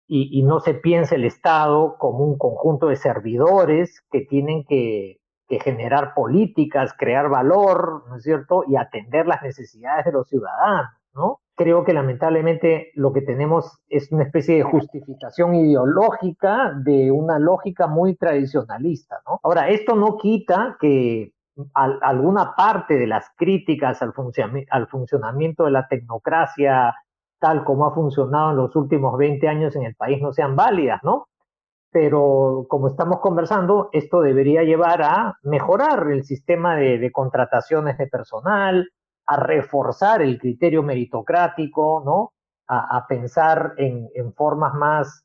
Y, 0.06 0.38
y 0.38 0.42
no 0.42 0.60
se 0.60 0.74
piensa 0.74 1.14
el 1.14 1.24
Estado 1.24 1.96
como 1.98 2.24
un 2.24 2.36
conjunto 2.36 2.88
de 2.88 2.96
servidores 2.96 4.02
que 4.10 4.20
tienen 4.20 4.64
que 4.64 5.18
que 5.48 5.60
generar 5.60 6.14
políticas, 6.14 6.94
crear 6.96 7.28
valor, 7.28 8.04
¿no 8.08 8.16
es 8.16 8.22
cierto? 8.22 8.64
Y 8.66 8.76
atender 8.76 9.26
las 9.26 9.42
necesidades 9.42 10.04
de 10.04 10.12
los 10.12 10.28
ciudadanos, 10.28 10.90
¿no? 11.14 11.40
Creo 11.56 11.84
que 11.84 11.92
lamentablemente 11.92 12.90
lo 12.94 13.12
que 13.12 13.22
tenemos 13.22 13.78
es 13.88 14.10
una 14.10 14.24
especie 14.24 14.56
de 14.56 14.62
justificación 14.62 15.54
ideológica 15.54 16.72
de 16.84 17.12
una 17.12 17.38
lógica 17.38 17.86
muy 17.86 18.16
tradicionalista, 18.16 19.20
¿no? 19.26 19.38
Ahora, 19.42 19.68
esto 19.68 19.94
no 19.94 20.16
quita 20.16 20.76
que 20.80 21.32
alguna 21.74 22.54
parte 22.56 22.98
de 22.98 23.06
las 23.06 23.30
críticas 23.36 24.02
al, 24.02 24.12
al 24.70 24.88
funcionamiento 24.88 25.64
de 25.64 25.70
la 25.70 25.86
tecnocracia 25.86 26.92
tal 27.44 27.62
como 27.62 27.86
ha 27.86 27.94
funcionado 27.94 28.52
en 28.52 28.56
los 28.56 28.74
últimos 28.74 29.18
20 29.18 29.46
años 29.48 29.76
en 29.76 29.82
el 29.82 29.94
país 29.94 30.20
no 30.22 30.32
sean 30.32 30.56
válidas, 30.56 31.00
¿no? 31.04 31.26
Pero 31.94 32.66
como 32.68 32.88
estamos 32.88 33.20
conversando, 33.20 33.88
esto 33.92 34.20
debería 34.20 34.64
llevar 34.64 35.00
a 35.02 35.38
mejorar 35.44 36.08
el 36.10 36.24
sistema 36.24 36.74
de, 36.74 37.12
contrataciones 37.12 37.96
de 37.98 38.08
personal, 38.08 38.88
a 39.26 39.36
reforzar 39.36 40.20
el 40.20 40.40
criterio 40.40 40.82
meritocrático, 40.82 42.02
¿no? 42.04 42.32
A, 42.66 43.06
pensar 43.06 43.74
en, 43.76 44.10
formas 44.34 44.74
más, 44.74 45.24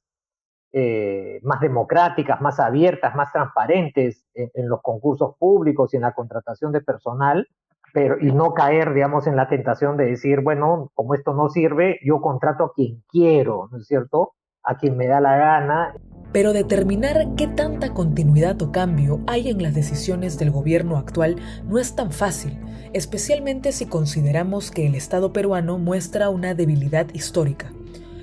eh, 0.72 1.40
más 1.42 1.60
democráticas, 1.60 2.40
más 2.40 2.60
abiertas, 2.60 3.16
más 3.16 3.32
transparentes 3.32 4.28
en, 4.36 4.70
los 4.70 4.84
concursos 4.84 5.38
públicos 5.40 5.92
y 5.92 5.98
en 5.98 6.04
la 6.04 6.14
contratación 6.14 6.72
de 6.72 6.82
personal, 6.82 7.48
pero 7.96 8.20
y 8.20 8.32
no 8.32 8.54
caer, 8.54 8.94
digamos, 8.94 9.26
en 9.26 9.36
la 9.36 9.50
tentación 9.50 9.98
de 9.98 10.06
decir, 10.06 10.42
bueno, 10.42 10.92
como 10.94 11.16
esto 11.16 11.34
no 11.34 11.50
sirve, 11.50 11.98
yo 12.06 12.22
contrato 12.22 12.66
a 12.66 12.74
quien 12.74 13.02
quiero, 13.10 13.70
¿no 13.72 13.80
es 13.80 13.88
cierto? 13.88 14.34
A 14.62 14.78
quien 14.78 14.96
me 14.98 15.08
da 15.08 15.20
la 15.20 15.36
gana. 15.36 15.96
Pero 16.32 16.54
determinar 16.54 17.18
qué 17.36 17.48
tanta 17.48 17.94
continuidad 17.94 18.62
o 18.62 18.72
cambio 18.72 19.20
hay 19.28 19.50
en 19.50 19.64
las 19.64 19.74
decisiones 19.74 20.38
del 20.38 20.52
gobierno 20.52 20.98
actual 20.98 21.38
no 21.66 21.80
es 21.80 21.96
tan 21.96 22.12
fácil, 22.12 22.60
especialmente 22.94 23.72
si 23.72 23.86
consideramos 23.86 24.72
que 24.72 24.86
el 24.86 24.96
Estado 24.96 25.34
peruano 25.34 25.78
muestra 25.78 26.30
una 26.30 26.54
debilidad 26.54 27.08
histórica. 27.14 27.72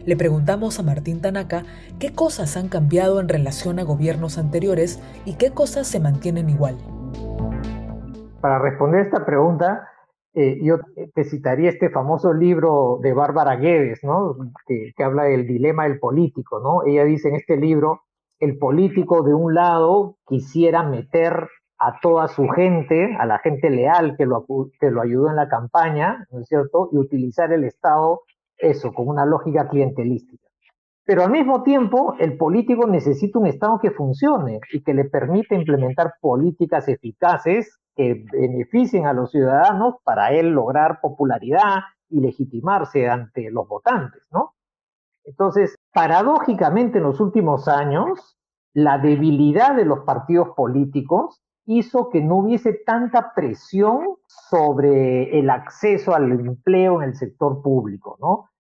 Le 0.05 0.17
preguntamos 0.17 0.79
a 0.79 0.85
Martín 0.85 1.21
Tanaka 1.21 1.65
qué 1.99 2.13
cosas 2.13 2.57
han 2.57 2.69
cambiado 2.69 3.19
en 3.21 3.29
relación 3.29 3.81
a 3.81 3.83
gobiernos 3.83 4.39
anteriores 4.39 5.01
y 5.25 5.35
qué 5.35 5.51
cosas 5.51 5.89
se 5.89 5.99
mantienen 5.99 6.49
igual 6.49 6.77
para 8.47 8.61
responder 8.61 9.01
esta 9.01 9.25
pregunta, 9.25 9.89
eh, 10.39 10.59
yo 10.63 10.77
te 11.15 11.25
citaría 11.25 11.71
este 11.71 11.89
famoso 11.89 12.35
libro 12.35 12.99
de 13.01 13.15
Bárbara 13.15 13.57
Guedes, 13.57 14.05
¿no? 14.05 14.37
Que, 14.67 14.93
habla 15.03 15.25
del 15.25 15.47
dilema 15.47 15.85
del 15.85 15.99
político, 15.99 16.61
¿no? 16.61 16.85
Ella 16.85 17.05
dice 17.05 17.31
en 17.31 17.37
este 17.37 17.57
libro, 17.57 18.03
el 18.39 18.59
político 18.59 19.23
de 19.23 19.33
un 19.33 19.55
lado 19.55 20.19
quisiera 20.27 20.83
meter 20.83 21.49
a 21.79 22.01
toda 22.03 22.29
su 22.29 22.49
gente, 22.49 23.17
a 23.19 23.25
la 23.25 23.39
gente 23.39 23.71
leal 23.71 24.15
que 24.19 24.27
lo, 24.27 24.45
que 24.79 24.91
lo 24.91 25.01
ayudó 25.01 25.31
en 25.31 25.37
la 25.37 25.49
campaña, 25.49 26.27
¿no 26.31 26.41
es 26.41 26.49
cierto? 26.49 26.91
Y 26.93 26.99
utilizar 26.99 27.51
el 27.55 27.65
Estado, 27.65 28.21
eso, 28.59 28.93
con 28.93 29.09
una 29.09 29.25
lógica 29.25 29.71
clientelística. 29.71 30.47
Pero 31.07 31.25
al 31.25 31.31
mismo 31.31 31.63
tiempo, 31.63 32.15
el 32.19 32.37
político 32.37 32.87
necesita 32.87 33.39
un 33.39 33.47
Estado 33.47 33.79
que 33.81 33.91
funcione 33.91 34.61
y 34.71 34.83
que 34.83 34.93
le 34.93 35.07
permita 35.07 35.55
implementar 35.55 36.13
políticas 36.21 36.89
eficaces 36.89 37.81
que 37.97 38.25
beneficien 38.31 39.07
a 39.07 39.15
los 39.15 39.31
ciudadanos 39.31 39.97
para 40.05 40.31
él 40.31 40.51
lograr 40.51 41.01
popularidad 41.01 41.81
y 42.09 42.21
legitimarse 42.21 43.09
ante 43.09 43.51
los 43.51 43.67
votantes, 43.67 44.23
¿no? 44.31 44.55
Entonces, 45.25 45.75
paradójicamente 45.93 46.99
en 46.99 47.05
los 47.05 47.21
últimos 47.21 47.67
años, 47.67 48.37
la 48.75 48.99
debilidad 48.99 49.75
de 49.75 49.87
los 49.87 50.01
partidos 50.01 50.51
políticos 50.51 51.43
hizo 51.65 52.11
que 52.11 52.21
no 52.21 52.37
hubiese 52.37 52.75
tanta 52.75 53.33
presión 53.35 54.17
sobre 54.29 55.39
el 55.39 55.51
acceso 55.51 56.15
al 56.15 56.31
empleo 56.31 57.03
en 57.03 57.09
el 57.09 57.17
sector 57.17 57.61
público, 57.61 58.17
¿no? 58.21 58.51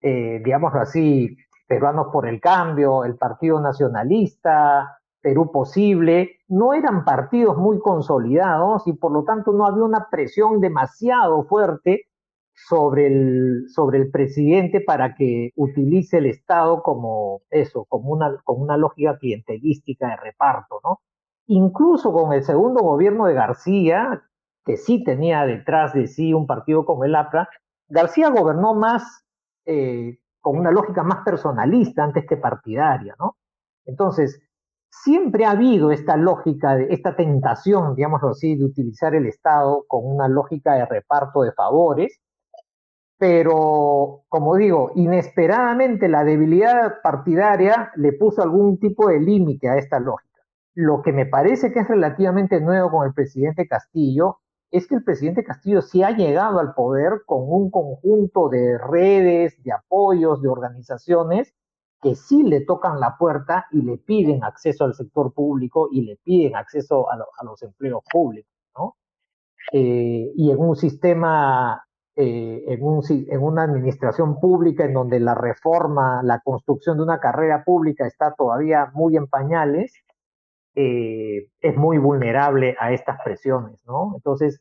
Eh, 0.00 0.40
digámoslo 0.44 0.80
así, 0.80 1.36
Peruanos 1.66 2.08
por 2.12 2.26
el 2.26 2.40
Cambio, 2.40 3.04
el 3.04 3.16
Partido 3.16 3.60
Nacionalista, 3.60 4.97
Perú 5.20 5.50
Posible, 5.52 6.38
no 6.48 6.74
eran 6.74 7.04
partidos 7.04 7.56
muy 7.56 7.78
consolidados 7.80 8.86
y 8.86 8.92
por 8.92 9.12
lo 9.12 9.24
tanto 9.24 9.52
no 9.52 9.66
había 9.66 9.84
una 9.84 10.08
presión 10.10 10.60
demasiado 10.60 11.44
fuerte 11.44 12.06
sobre 12.54 13.06
el, 13.06 13.64
sobre 13.68 13.98
el 13.98 14.10
presidente 14.10 14.80
para 14.80 15.14
que 15.14 15.50
utilice 15.56 16.18
el 16.18 16.26
Estado 16.26 16.82
como 16.82 17.42
eso, 17.50 17.84
como 17.88 18.10
una, 18.10 18.36
una 18.46 18.76
lógica 18.76 19.16
clientelística 19.18 20.08
de 20.08 20.16
reparto, 20.16 20.80
¿no? 20.82 21.00
Incluso 21.46 22.12
con 22.12 22.32
el 22.32 22.42
segundo 22.42 22.82
gobierno 22.82 23.26
de 23.26 23.34
García, 23.34 24.22
que 24.64 24.76
sí 24.76 25.02
tenía 25.04 25.46
detrás 25.46 25.94
de 25.94 26.06
sí 26.06 26.34
un 26.34 26.46
partido 26.46 26.84
como 26.84 27.04
el 27.04 27.14
APRA, 27.14 27.48
García 27.88 28.28
gobernó 28.28 28.74
más 28.74 29.24
eh, 29.64 30.18
con 30.40 30.58
una 30.58 30.70
lógica 30.70 31.02
más 31.02 31.24
personalista 31.24 32.04
antes 32.04 32.26
que 32.26 32.36
partidaria, 32.36 33.14
¿no? 33.18 33.36
Entonces, 33.86 34.42
siempre 34.90 35.44
ha 35.44 35.52
habido 35.52 35.90
esta 35.90 36.16
lógica, 36.16 36.76
de, 36.76 36.88
esta 36.90 37.16
tentación, 37.16 37.94
digámoslo 37.94 38.30
así, 38.30 38.56
de 38.56 38.64
utilizar 38.64 39.14
el 39.14 39.26
Estado 39.26 39.84
con 39.86 40.06
una 40.06 40.28
lógica 40.28 40.74
de 40.74 40.86
reparto 40.86 41.42
de 41.42 41.52
favores, 41.52 42.20
pero, 43.18 44.22
como 44.28 44.56
digo, 44.56 44.92
inesperadamente 44.94 46.08
la 46.08 46.22
debilidad 46.24 47.02
partidaria 47.02 47.90
le 47.96 48.12
puso 48.12 48.42
algún 48.42 48.78
tipo 48.78 49.08
de 49.08 49.20
límite 49.20 49.68
a 49.68 49.76
esta 49.76 49.98
lógica. 49.98 50.42
Lo 50.74 51.02
que 51.02 51.12
me 51.12 51.26
parece 51.26 51.72
que 51.72 51.80
es 51.80 51.88
relativamente 51.88 52.60
nuevo 52.60 52.90
con 52.90 53.06
el 53.06 53.14
presidente 53.14 53.66
Castillo 53.66 54.38
es 54.70 54.86
que 54.86 54.94
el 54.94 55.02
presidente 55.02 55.42
Castillo 55.42 55.82
sí 55.82 56.04
ha 56.04 56.10
llegado 56.10 56.60
al 56.60 56.74
poder 56.74 57.22
con 57.26 57.40
un 57.42 57.70
conjunto 57.70 58.48
de 58.48 58.78
redes, 58.78 59.60
de 59.64 59.72
apoyos, 59.72 60.40
de 60.40 60.48
organizaciones 60.48 61.54
que 62.00 62.14
sí 62.14 62.42
le 62.42 62.60
tocan 62.64 63.00
la 63.00 63.16
puerta 63.18 63.66
y 63.72 63.82
le 63.82 63.98
piden 63.98 64.44
acceso 64.44 64.84
al 64.84 64.94
sector 64.94 65.32
público 65.32 65.88
y 65.90 66.02
le 66.02 66.16
piden 66.16 66.56
acceso 66.56 67.10
a, 67.10 67.16
los 67.44 67.62
empleos 67.62 68.02
públicos, 68.10 68.52
¿no? 68.76 68.96
Eh, 69.72 70.32
y 70.36 70.50
en 70.50 70.58
un 70.58 70.76
sistema, 70.76 71.84
eh, 72.14 72.64
en, 72.68 72.82
un, 72.82 73.02
en 73.08 73.42
una 73.42 73.64
administración 73.64 74.38
pública 74.40 74.84
en 74.84 74.94
donde 74.94 75.20
la 75.20 75.34
reforma, 75.34 76.22
la 76.22 76.40
construcción 76.40 76.96
de 76.98 77.02
una 77.02 77.20
carrera 77.20 77.64
pública 77.64 78.06
está 78.06 78.34
todavía 78.34 78.90
muy 78.94 79.16
en 79.16 79.26
pañales, 79.26 79.92
eh, 80.74 81.48
es 81.60 81.76
muy 81.76 81.98
vulnerable 81.98 82.76
a 82.78 82.92
estas 82.92 83.18
presiones, 83.24 83.84
¿no? 83.86 84.12
Entonces, 84.14 84.60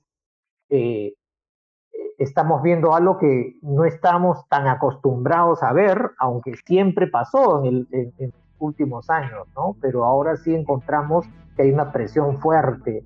estamos 2.17 2.63
viendo 2.63 2.95
algo 2.95 3.17
que 3.17 3.57
no 3.61 3.85
estamos 3.85 4.47
tan 4.49 4.67
acostumbrados 4.67 5.61
a 5.63 5.71
ver, 5.73 6.11
aunque 6.19 6.55
siempre 6.65 7.07
pasó 7.07 7.63
en, 7.63 7.87
los 7.91 8.33
últimos 8.59 9.09
años, 9.09 9.47
¿no? 9.55 9.75
Pero 9.81 10.03
ahora 10.03 10.35
sí 10.35 10.53
encontramos 10.53 11.25
que 11.55 11.63
hay 11.63 11.71
una 11.71 11.91
presión 11.91 12.39
fuerte 12.39 13.03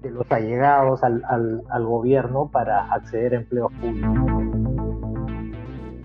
de 0.00 0.10
los 0.10 0.30
allegados 0.30 1.02
al, 1.02 1.22
al 1.26 1.86
gobierno 1.86 2.50
para 2.50 2.92
acceder 2.92 3.34
a 3.34 3.36
empleos 3.36 3.72
públicos. 3.80 4.44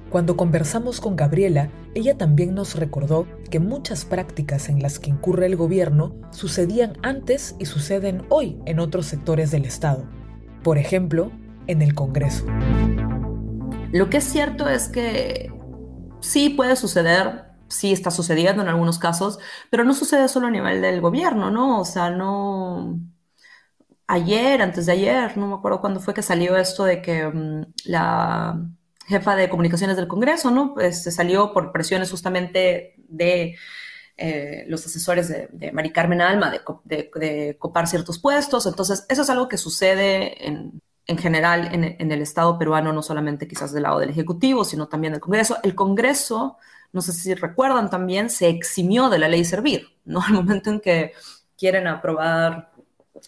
Cuando 0.10 0.36
conversamos 0.36 1.02
con 1.02 1.16
Gabriela, 1.16 1.70
ella 1.94 2.18
también 2.18 2.56
nos 2.56 2.76
recordó 2.76 3.28
que 3.52 3.60
muchas 3.60 4.06
prácticas 4.06 4.68
en 4.68 4.82
las 4.82 4.98
que 5.00 5.12
incurre 5.12 5.46
el 5.46 5.56
gobierno 5.56 6.16
sucedían 6.32 6.94
antes 7.04 7.56
y 7.60 7.66
suceden 7.66 8.24
hoy 8.30 8.60
en 8.66 8.80
otros 8.80 9.06
sectores 9.06 9.52
del 9.52 9.66
Estado. 9.66 10.06
Por 10.64 10.80
ejemplo, 10.80 11.32
en 11.70 11.84
el 11.84 11.94
Congreso. 11.94 12.46
Lo 13.92 14.10
que 14.10 14.18
es 14.18 14.24
cierto 14.24 14.68
es 14.68 14.90
que 14.90 15.52
sí 16.20 16.50
puede 16.50 16.76
suceder, 16.76 17.46
sí 17.68 17.94
está 17.94 18.12
sucediendo 18.12 18.64
en 18.64 18.70
algunos 18.70 18.98
casos, 18.98 19.40
pero 19.70 19.84
no 19.84 19.94
sucede 19.94 20.28
solo 20.28 20.48
a 20.48 20.52
nivel 20.52 20.82
del 20.82 21.00
gobierno, 21.00 21.52
¿no? 21.52 21.80
O 21.80 21.86
sea, 21.86 22.10
no... 22.10 23.00
Ayer, 24.08 24.64
antes 24.64 24.88
de 24.88 24.94
ayer, 24.94 25.38
no 25.38 25.48
me 25.48 25.54
acuerdo 25.54 25.82
cuándo 25.82 26.00
fue 26.00 26.16
que 26.16 26.24
salió 26.24 26.58
esto 26.58 26.84
de 26.84 27.00
que 27.00 27.28
mm, 27.28 27.74
la 27.86 28.60
jefa 29.06 29.36
de 29.36 29.50
comunicaciones 29.50 29.98
del 29.98 30.08
Congreso, 30.08 30.50
¿no? 30.50 30.74
Pues 30.74 31.04
se 31.04 31.12
salió 31.12 31.54
por 31.54 31.72
presiones 31.72 32.10
justamente 32.10 32.96
de 33.08 33.56
eh, 34.18 34.66
los 34.68 34.84
asesores 34.88 35.30
de, 35.30 35.48
de, 35.52 35.72
Mari 35.72 35.92
Carmen 35.92 36.22
Alma 36.22 36.52
de, 36.52 37.12
de, 37.16 37.58
copar 37.60 37.88
ciertos 37.88 38.18
puestos. 38.18 38.66
Entonces, 38.66 39.06
eso 39.10 39.22
es 39.22 39.30
algo 39.30 39.48
que 39.48 39.58
sucede 39.58 40.48
en, 40.48 40.82
en 41.10 41.18
general 41.18 41.70
en, 41.74 42.12
el 42.12 42.22
Estado 42.22 42.60
peruano, 42.60 42.94
no 42.94 43.02
solamente 43.02 43.48
quizás 43.48 43.74
del 43.74 43.84
lado 43.84 43.98
del 43.98 44.12
Ejecutivo, 44.12 44.64
sino 44.64 44.88
también 44.88 45.14
del 45.14 45.20
Congreso. 45.20 45.58
El 45.64 45.74
Congreso, 45.74 46.58
no 46.94 47.02
sé 47.02 47.14
si 47.14 47.34
recuerdan 47.34 47.90
también, 47.90 48.30
se 48.30 48.48
eximió 48.48 49.10
de 49.10 49.18
la 49.18 49.28
ley 49.28 49.44
Servir, 49.44 49.88
¿no? 50.06 50.22
Al 50.28 50.34
momento 50.34 50.70
en 50.70 50.80
que 50.80 51.14
quieren 51.58 51.88
aprobar, 51.88 52.72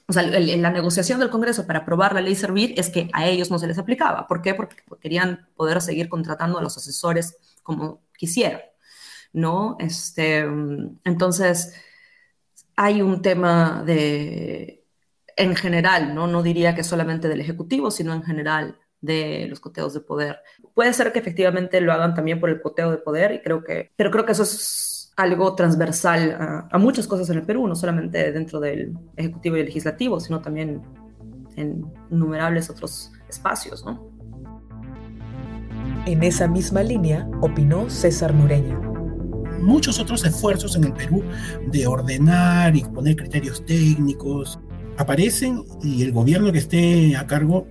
o 0.07 0.13
sea, 0.13 0.21
la 0.21 0.69
negociación 0.69 1.19
del 1.19 1.31
Congreso 1.31 1.65
para 1.65 1.79
aprobar 1.79 2.13
la 2.13 2.21
ley 2.21 2.35
Servir 2.35 2.75
es 2.77 2.89
que 2.91 3.09
a 3.13 3.25
ellos 3.25 3.49
no 3.49 3.57
se 3.57 3.65
les 3.65 3.79
aplicaba. 3.79 4.27
¿Por 4.27 4.43
qué? 4.43 4.53
Porque 4.53 4.75
querían 5.01 5.47
poder 5.55 5.81
seguir 5.81 6.07
contratando 6.07 6.59
a 6.59 6.61
los 6.61 6.77
asesores 6.77 7.35
como 7.63 8.03
quisieran, 8.15 8.61
¿no? 9.33 9.75
Este, 9.79 10.45
entonces, 11.03 11.73
hay 12.75 13.01
un 13.01 13.23
tema 13.23 13.81
de 13.83 14.80
en 15.41 15.56
general, 15.56 16.13
¿no? 16.13 16.27
no 16.27 16.43
diría 16.43 16.75
que 16.75 16.84
solamente 16.84 17.27
del 17.27 17.41
Ejecutivo, 17.41 17.89
sino 17.89 18.13
en 18.13 18.23
general 18.23 18.77
de 19.01 19.47
los 19.49 19.60
coteos 19.60 19.93
de 19.93 19.99
poder. 20.01 20.39
Puede 20.75 20.93
ser 20.93 21.12
que 21.12 21.19
efectivamente 21.19 21.82
lo 21.82 21.91
hagan 21.91 22.13
también 22.13 22.39
por 22.39 22.49
el 22.51 22.62
coteo 22.62 22.91
de 22.91 22.97
poder, 22.97 23.32
y 23.34 23.41
creo 23.41 23.63
que, 23.63 23.91
pero 23.95 24.12
creo 24.12 24.25
que 24.25 24.34
eso 24.34 24.43
es 24.43 25.12
algo 25.17 25.56
transversal 25.56 26.67
a, 26.71 26.77
muchas 26.77 27.08
cosas 27.08 27.30
en 27.32 27.39
el 27.39 27.43
Perú, 27.43 27.67
no 27.67 27.75
solamente 27.75 28.32
dentro 28.32 28.60
del 28.60 28.95
Ejecutivo 29.17 29.58
y 29.58 29.62
el 29.62 29.65
Legislativo, 29.65 30.19
sino 30.19 30.41
también 30.41 30.82
en 31.56 31.86
innumerables 32.12 32.69
otros 32.69 33.12
espacios, 33.27 33.84
¿no? 33.84 34.10
En 36.06 36.23
esa 36.23 36.47
misma 36.47 36.84
línea 36.84 37.27
opinó 37.41 37.89
César 37.89 38.34
Nureña. 38.34 38.80
Muchos 39.60 39.99
otros 39.99 40.25
esfuerzos 40.25 40.75
en 40.75 40.86
el 40.86 40.93
Perú 40.93 41.23
de 41.67 41.86
ordenar 41.86 42.75
y 42.75 42.84
poner 42.84 43.15
criterios 43.15 43.63
técnicos 43.65 44.60
aparecen 45.01 45.63
y 45.83 46.03
el 46.03 46.11
gobierno 46.11 46.51
que 46.51 46.59
esté 46.59 47.15
a 47.15 47.27
cargo 47.27 47.67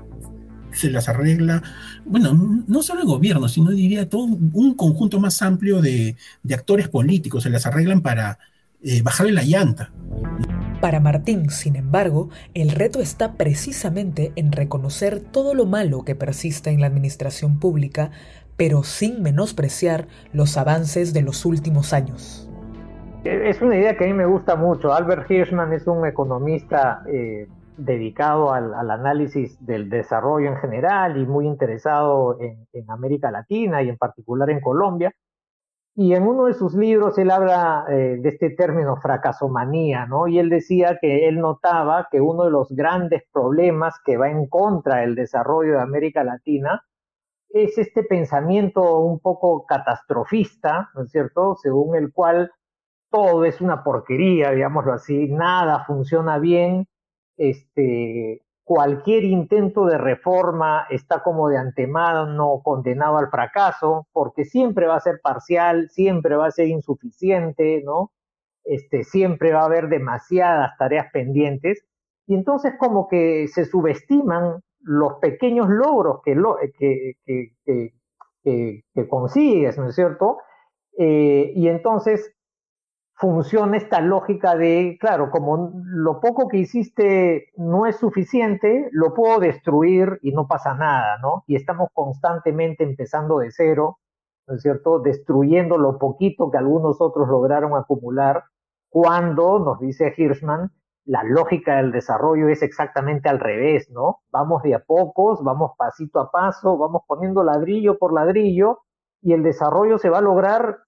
se 0.73 0.91
las 0.91 1.09
arregla, 1.09 1.63
bueno, 2.05 2.65
no 2.67 2.83
solo 2.83 3.01
el 3.01 3.07
gobierno, 3.07 3.49
sino 3.49 3.71
diría 3.71 4.09
todo 4.09 4.25
un 4.25 4.75
conjunto 4.75 5.21
más 5.21 5.43
amplio 5.43 5.81
de, 5.81 6.17
actores 6.53 6.89
políticos, 6.89 7.43
se 7.43 7.51
las 7.51 7.67
arreglan 7.67 8.03
para 8.03 8.39
eh, 8.83 9.03
bajarle 9.03 9.33
la 9.33 9.43
llanta. 9.43 9.93
Para 10.81 11.01
Martín, 11.01 11.51
sin 11.51 11.77
embargo, 11.77 12.31
el 12.55 12.71
reto 12.71 13.01
está 13.01 13.35
precisamente 13.35 14.33
en 14.37 14.53
reconocer 14.53 15.21
todo 15.21 15.55
lo 15.55 15.67
malo 15.67 16.05
que 16.05 16.15
persiste 16.15 16.71
en 16.71 16.81
la 16.81 16.87
administración 16.87 17.59
pública, 17.59 18.11
pero 18.57 18.83
sin 18.83 19.23
menospreciar 19.23 20.09
los 20.33 20.57
avances 20.57 21.13
de 21.13 21.23
los 21.23 21.45
últimos 21.45 21.93
años. 21.93 22.50
Es 23.25 23.61
una 23.61 23.77
idea 23.77 23.99
que 23.99 24.05
a 24.05 24.07
mí 24.07 24.15
me 24.15 24.25
gusta 24.25 24.57
mucho. 24.57 24.95
Albert 24.95 25.31
Hirschman 25.31 25.75
es 25.75 25.87
un 25.87 26.07
economista 26.07 27.03
eh, 27.07 27.49
dedicado 27.77 28.51
al, 28.51 28.91
análisis 28.91 29.63
del 29.65 29.91
desarrollo 29.91 30.49
en 30.49 30.57
general 30.57 31.19
y 31.19 31.27
muy 31.27 31.47
interesado 31.47 32.39
en, 32.41 32.67
América 32.89 33.31
Latina 33.31 33.83
y 33.83 33.91
en 33.91 33.99
particular 33.99 34.49
en 34.49 34.63
Colombia. 34.63 35.13
Y 35.95 36.15
en 36.15 36.23
uno 36.23 36.47
de 36.47 36.55
sus 36.55 36.75
libros 36.75 37.19
él 37.19 37.31
habla 37.31 37.85
eh, 37.91 38.17
de 38.23 38.29
este 38.31 38.51
término 38.51 38.97
fracasomanía, 38.97 40.07
¿no? 40.07 40.27
Y 40.27 40.39
él 40.39 40.49
decía 40.49 40.97
que 40.99 41.29
él 41.29 41.41
notaba 41.41 42.09
que 42.11 42.23
uno 42.23 42.45
de 42.45 42.51
los 42.51 42.71
grandes 42.71 43.25
problemas 43.31 43.97
que 44.03 44.17
va 44.17 44.31
en 44.31 44.47
contra 44.47 45.01
del 45.01 45.15
desarrollo 45.15 45.75
de 45.75 45.83
América 45.83 46.25
Latina 46.25 46.83
es 47.51 47.77
este 47.77 48.03
pensamiento 48.03 49.01
un 49.01 49.19
poco 49.19 49.67
catastrofista, 49.67 50.89
¿no 50.95 51.03
es 51.03 51.11
cierto?, 51.11 51.57
según 51.61 51.97
el 51.97 52.13
cual 52.13 52.51
todo 53.11 53.45
es 53.45 53.61
una 53.61 53.83
porquería, 53.83 54.53
digámoslo 54.53 54.93
así, 54.93 55.29
nada 55.29 55.85
funciona 55.85 56.39
bien, 56.39 56.87
este, 57.37 58.43
cualquier 58.65 59.25
intento 59.25 59.87
de 59.87 59.99
reforma 59.99 60.87
está 60.91 61.23
como 61.23 61.49
de 61.49 61.59
antemano 61.59 62.61
condenado 62.63 63.19
al 63.19 63.29
fracaso, 63.29 64.07
porque 64.13 64.45
siempre 64.45 64.87
va 64.87 64.97
a 64.97 65.01
ser 65.01 65.21
parcial, 65.23 65.89
siempre 65.91 66.37
va 66.37 66.47
a 66.47 66.53
ser 66.53 66.69
insuficiente, 66.69 67.83
¿no? 67.85 68.13
Este, 68.65 69.05
siempre 69.05 69.53
va 69.53 69.63
a 69.63 69.65
haber 69.65 69.89
demasiadas 69.89 70.77
tareas 70.79 71.07
pendientes, 71.13 71.85
y 72.27 72.35
entonces 72.35 72.75
como 72.79 73.09
que 73.09 73.49
se 73.49 73.65
subestiman 73.65 74.61
los 74.83 75.15
pequeños 75.15 75.69
logros 75.69 76.21
que, 76.25 76.35
lo, 76.35 76.57
que, 76.79 77.15
que, 77.25 77.93
que, 78.45 79.09
consigues, 79.09 79.77
¿no 79.79 79.89
es 79.89 79.95
cierto? 79.95 80.39
Eh, 80.97 81.53
y 81.57 81.69
entonces 81.69 82.33
funciona 83.21 83.77
esta 83.77 84.01
lógica 84.01 84.57
de, 84.57 84.97
claro, 84.99 85.31
como 85.31 85.73
lo 85.85 86.21
poco 86.21 86.49
que 86.49 86.57
hiciste 86.57 87.51
no 87.57 87.85
es 87.85 87.97
suficiente, 87.97 88.89
lo 88.93 89.13
puedo 89.13 89.39
destruir 89.39 90.19
y 90.23 90.33
no 90.33 90.49
pasa 90.49 90.73
nada, 90.73 91.19
¿no? 91.19 91.45
Y 91.47 91.55
estamos 91.55 91.91
constantemente 91.93 92.83
empezando 92.83 93.39
de 93.39 93.51
cero, 93.51 93.99
¿no 94.47 94.55
es 94.55 94.63
cierto? 94.63 95.01
Destruyendo 95.01 95.77
lo 95.77 95.99
poquito 95.99 96.51
que 96.51 96.57
algunos 96.57 96.99
otros 97.03 97.29
lograron 97.29 97.77
acumular, 97.77 98.45
cuando, 98.89 99.59
nos 99.59 99.79
dice 99.81 100.15
Hirschman, 100.17 100.71
la 101.05 101.23
lógica 101.23 101.77
del 101.77 101.93
desarrollo 101.93 102.49
es 102.49 102.63
exactamente 102.63 103.29
al 103.29 103.39
revés, 103.39 103.91
¿no? 103.91 104.21
Vamos 104.31 104.63
de 104.63 104.75
a 104.75 104.79
pocos, 104.79 105.45
vamos 105.45 105.73
pasito 105.77 106.21
a 106.21 106.31
paso, 106.31 106.79
vamos 106.79 107.03
poniendo 107.07 107.45
ladrillo 107.45 107.99
por 107.99 108.15
ladrillo 108.15 108.79
y 109.21 109.35
el 109.35 109.43
desarrollo 109.43 109.99
se 109.99 110.09
va 110.09 110.19
a 110.19 110.23
lograr 110.23 110.79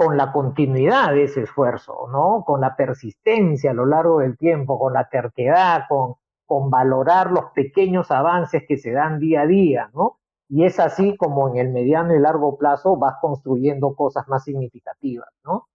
con 0.00 0.16
la 0.16 0.32
continuidad 0.32 1.12
de 1.12 1.24
ese 1.24 1.42
esfuerzo, 1.42 2.08
¿no? 2.10 2.42
Con 2.46 2.62
la 2.62 2.74
persistencia 2.74 3.72
a 3.72 3.74
lo 3.74 3.84
largo 3.84 4.20
del 4.20 4.38
tiempo, 4.38 4.78
con 4.78 4.94
la 4.94 5.10
terquedad, 5.10 5.82
con, 5.90 6.14
con 6.46 6.70
valorar 6.70 7.30
los 7.30 7.50
pequeños 7.54 8.10
avances 8.10 8.62
que 8.66 8.78
se 8.78 8.92
dan 8.92 9.18
día 9.18 9.42
a 9.42 9.46
día, 9.46 9.90
¿no? 9.92 10.16
Y 10.48 10.64
es 10.64 10.80
así 10.80 11.18
como 11.18 11.50
en 11.50 11.58
el 11.58 11.68
mediano 11.68 12.14
y 12.14 12.18
largo 12.18 12.56
plazo 12.56 12.96
vas 12.96 13.16
construyendo 13.20 13.94
cosas 13.94 14.26
más 14.26 14.44
significativas, 14.44 15.28
¿no? 15.44 15.68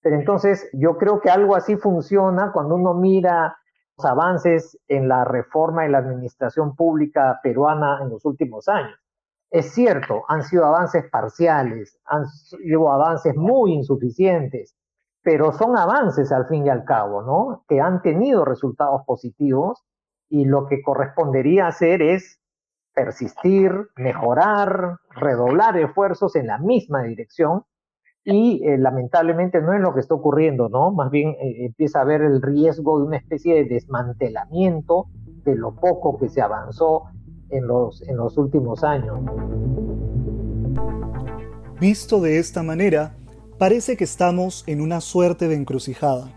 Pero 0.00 0.16
entonces 0.16 0.68
yo 0.72 0.98
creo 0.98 1.20
que 1.20 1.30
algo 1.30 1.54
así 1.54 1.76
funciona 1.76 2.50
cuando 2.50 2.74
uno 2.74 2.94
mira 2.94 3.58
los 3.96 4.04
avances 4.04 4.76
en 4.88 5.06
la 5.06 5.24
reforma 5.24 5.86
y 5.86 5.88
la 5.88 5.98
administración 5.98 6.74
pública 6.74 7.38
peruana 7.44 8.00
en 8.02 8.10
los 8.10 8.24
últimos 8.24 8.66
años. 8.66 8.98
Es 9.50 9.72
cierto, 9.72 10.24
han 10.28 10.42
sido 10.42 10.66
avances 10.66 11.04
parciales, 11.10 11.98
han 12.04 12.26
sido 12.28 12.92
avances 12.92 13.34
muy 13.34 13.72
insuficientes, 13.72 14.76
pero 15.22 15.52
son 15.52 15.76
avances 15.76 16.30
al 16.32 16.46
fin 16.46 16.66
y 16.66 16.68
al 16.68 16.84
cabo, 16.84 17.22
¿no? 17.22 17.64
Que 17.66 17.80
han 17.80 18.02
tenido 18.02 18.44
resultados 18.44 19.02
positivos 19.06 19.84
y 20.28 20.44
lo 20.44 20.66
que 20.66 20.82
correspondería 20.82 21.66
hacer 21.66 22.02
es 22.02 22.38
persistir, 22.94 23.72
mejorar, 23.96 24.98
redoblar 25.10 25.78
esfuerzos 25.78 26.36
en 26.36 26.48
la 26.48 26.58
misma 26.58 27.02
dirección 27.04 27.64
y 28.24 28.62
eh, 28.66 28.76
lamentablemente 28.76 29.62
no 29.62 29.72
es 29.72 29.80
lo 29.80 29.94
que 29.94 30.00
está 30.00 30.14
ocurriendo, 30.14 30.68
¿no? 30.68 30.90
Más 30.90 31.10
bien 31.10 31.30
eh, 31.40 31.64
empieza 31.64 32.00
a 32.00 32.02
haber 32.02 32.20
el 32.20 32.42
riesgo 32.42 32.98
de 32.98 33.06
una 33.06 33.16
especie 33.16 33.54
de 33.54 33.64
desmantelamiento 33.64 35.06
de 35.44 35.54
lo 35.54 35.74
poco 35.74 36.18
que 36.18 36.28
se 36.28 36.42
avanzó 36.42 37.04
en 37.50 37.66
los, 37.66 38.36
últimos 38.36 38.84
años. 38.84 39.18
Visto 41.80 42.20
de 42.20 42.38
esta 42.38 42.62
manera, 42.62 43.16
parece 43.58 43.96
que 43.96 44.04
estamos 44.04 44.64
en 44.66 44.80
una 44.80 45.00
suerte 45.00 45.48
de 45.48 45.54
encrucijada. 45.54 46.32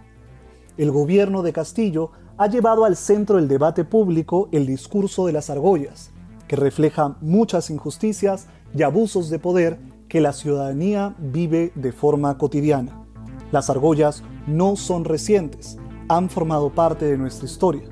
El 0.77 0.91
gobierno 0.91 1.41
de 1.41 1.53
Castillo 1.53 2.11
ha 2.37 2.47
llevado 2.47 2.85
al 2.85 2.95
centro 2.95 3.37
del 3.37 3.47
debate 3.47 3.83
público 3.83 4.49
el 4.51 4.65
discurso 4.65 5.25
de 5.25 5.33
las 5.33 5.49
argollas, 5.49 6.11
que 6.47 6.55
refleja 6.55 7.17
muchas 7.21 7.69
injusticias 7.69 8.47
y 8.73 8.83
abusos 8.83 9.29
de 9.29 9.39
poder 9.39 9.79
que 10.07 10.21
la 10.21 10.33
ciudadanía 10.33 11.15
vive 11.19 11.71
de 11.75 11.91
forma 11.91 12.37
cotidiana. 12.37 13.05
Las 13.51 13.69
argollas 13.69 14.23
no 14.47 14.75
son 14.75 15.05
recientes, 15.05 15.77
han 16.07 16.29
formado 16.29 16.69
parte 16.73 17.05
de 17.05 17.17
nuestra 17.17 17.45
historia 17.45 17.90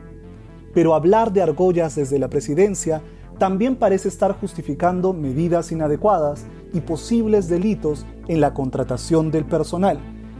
pero 0.73 0.93
hablar 0.93 1.33
de 1.33 1.41
argollas 1.41 1.95
desde 1.95 2.19
la 2.19 2.29
presidencia 2.29 3.01
también 3.37 3.77
parece 3.77 4.09
estar 4.09 4.33
justificando 4.33 5.13
medidas 5.13 5.71
inadecuadas 5.71 6.45
y 6.73 6.81
posibles 6.81 7.47
delitos 7.47 8.05
en 8.27 8.41
la 8.41 8.53
contratación 8.53 9.31
del 9.31 9.45
personal, 9.45 9.99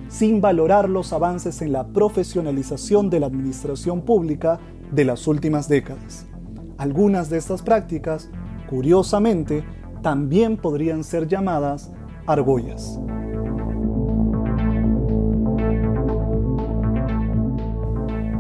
sin 0.09 0.41
valorar 0.41 0.89
los 0.89 1.13
avances 1.13 1.61
en 1.61 1.71
la 1.71 1.87
profesionalización 1.87 3.09
de 3.09 3.21
la 3.21 3.27
administración 3.27 4.01
pública 4.01 4.59
de 4.91 5.05
las 5.05 5.27
últimas 5.27 5.69
décadas. 5.69 6.25
Algunas 6.77 7.29
de 7.29 7.37
estas 7.37 7.61
prácticas, 7.61 8.29
curiosamente, 8.69 9.63
también 10.01 10.57
podrían 10.57 11.03
ser 11.03 11.27
llamadas 11.27 11.91
argollas. 12.25 12.99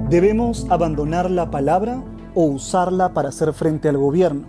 ¿Debemos 0.09 0.65
abandonar 0.71 1.29
la 1.29 1.51
palabra 1.51 2.03
o 2.33 2.45
usarla 2.45 3.13
para 3.13 3.29
hacer 3.29 3.53
frente 3.53 3.89
al 3.89 3.97
gobierno? 3.97 4.47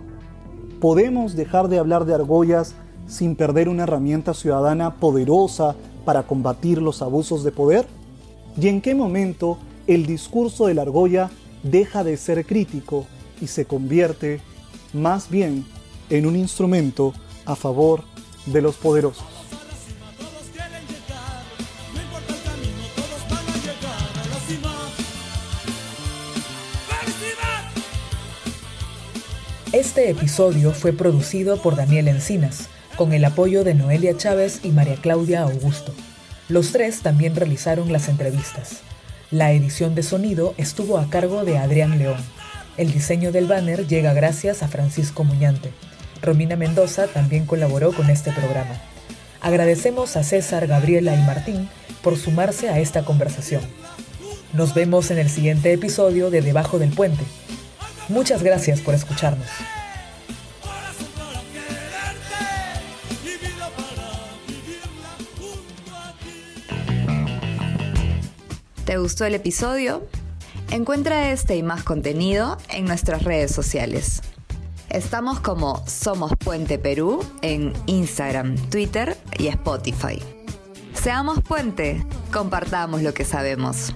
¿Podemos 0.79 1.35
dejar 1.35 1.67
de 1.67 1.77
hablar 1.77 2.05
de 2.05 2.15
argollas 2.15 2.73
sin 3.05 3.35
perder 3.35 3.69
una 3.69 3.83
herramienta 3.83 4.33
ciudadana 4.33 4.95
poderosa 4.95 5.75
para 6.03 6.23
combatir 6.23 6.81
los 6.81 7.03
abusos 7.03 7.43
de 7.43 7.51
poder? 7.51 7.85
¿Y 8.59 8.69
en 8.69 8.81
qué 8.81 8.95
momento 8.95 9.59
el 9.85 10.07
discurso 10.07 10.65
de 10.65 10.73
la 10.73 10.81
argolla 10.81 11.29
deja 11.61 12.03
de 12.03 12.17
ser 12.17 12.43
crítico 12.43 13.05
y 13.39 13.45
se 13.45 13.65
convierte 13.65 14.41
más 14.93 15.29
bien 15.29 15.63
en 16.09 16.25
un 16.25 16.37
instrumento 16.37 17.13
a 17.45 17.55
favor 17.55 18.01
de 18.47 18.63
los 18.63 18.77
poderosos? 18.77 19.40
Este 29.73 30.09
episodio 30.09 30.73
fue 30.73 30.91
producido 30.91 31.55
por 31.61 31.77
Daniel 31.77 32.09
Encinas, 32.09 32.67
con 32.97 33.13
el 33.13 33.23
apoyo 33.23 33.63
de 33.63 33.73
Noelia 33.73 34.17
Chávez 34.17 34.59
y 34.63 34.69
María 34.71 34.95
Claudia 34.95 35.43
Augusto. 35.43 35.93
Los 36.49 36.73
tres 36.73 36.99
también 36.99 37.37
realizaron 37.37 37.93
las 37.93 38.09
entrevistas. 38.09 38.81
La 39.31 39.53
edición 39.53 39.95
de 39.95 40.03
sonido 40.03 40.53
estuvo 40.57 40.97
a 40.97 41.09
cargo 41.09 41.45
de 41.45 41.57
Adrián 41.57 41.99
León. 41.99 42.17
El 42.75 42.91
diseño 42.91 43.31
del 43.31 43.47
banner 43.47 43.87
llega 43.87 44.13
gracias 44.13 44.61
a 44.61 44.67
Francisco 44.67 45.23
Muñante. 45.23 45.71
Romina 46.21 46.57
Mendoza 46.57 47.07
también 47.07 47.45
colaboró 47.45 47.93
con 47.93 48.09
este 48.09 48.33
programa. 48.33 48.75
Agradecemos 49.39 50.17
a 50.17 50.23
César, 50.23 50.67
Gabriela 50.67 51.15
y 51.15 51.21
Martín 51.21 51.69
por 52.03 52.17
sumarse 52.17 52.67
a 52.67 52.79
esta 52.79 53.05
conversación. 53.05 53.61
Nos 54.51 54.73
vemos 54.73 55.11
en 55.11 55.17
el 55.17 55.29
siguiente 55.29 55.71
episodio 55.71 56.29
de 56.29 56.41
Debajo 56.41 56.77
del 56.77 56.89
Puente. 56.89 57.23
Muchas 58.11 58.43
gracias 58.43 58.81
por 58.81 58.93
escucharnos. 58.93 59.47
¿Te 68.83 68.97
gustó 68.97 69.23
el 69.23 69.33
episodio? 69.35 70.05
Encuentra 70.71 71.31
este 71.31 71.55
y 71.55 71.63
más 71.63 71.83
contenido 71.83 72.57
en 72.69 72.83
nuestras 72.83 73.23
redes 73.23 73.51
sociales. 73.51 74.21
Estamos 74.89 75.39
como 75.39 75.81
Somos 75.87 76.33
Puente 76.37 76.77
Perú 76.77 77.23
en 77.41 77.71
Instagram, 77.85 78.57
Twitter 78.69 79.15
y 79.39 79.47
Spotify. 79.47 80.21
Seamos 80.93 81.41
puente, 81.41 82.05
compartamos 82.29 83.01
lo 83.03 83.13
que 83.13 83.23
sabemos. 83.23 83.93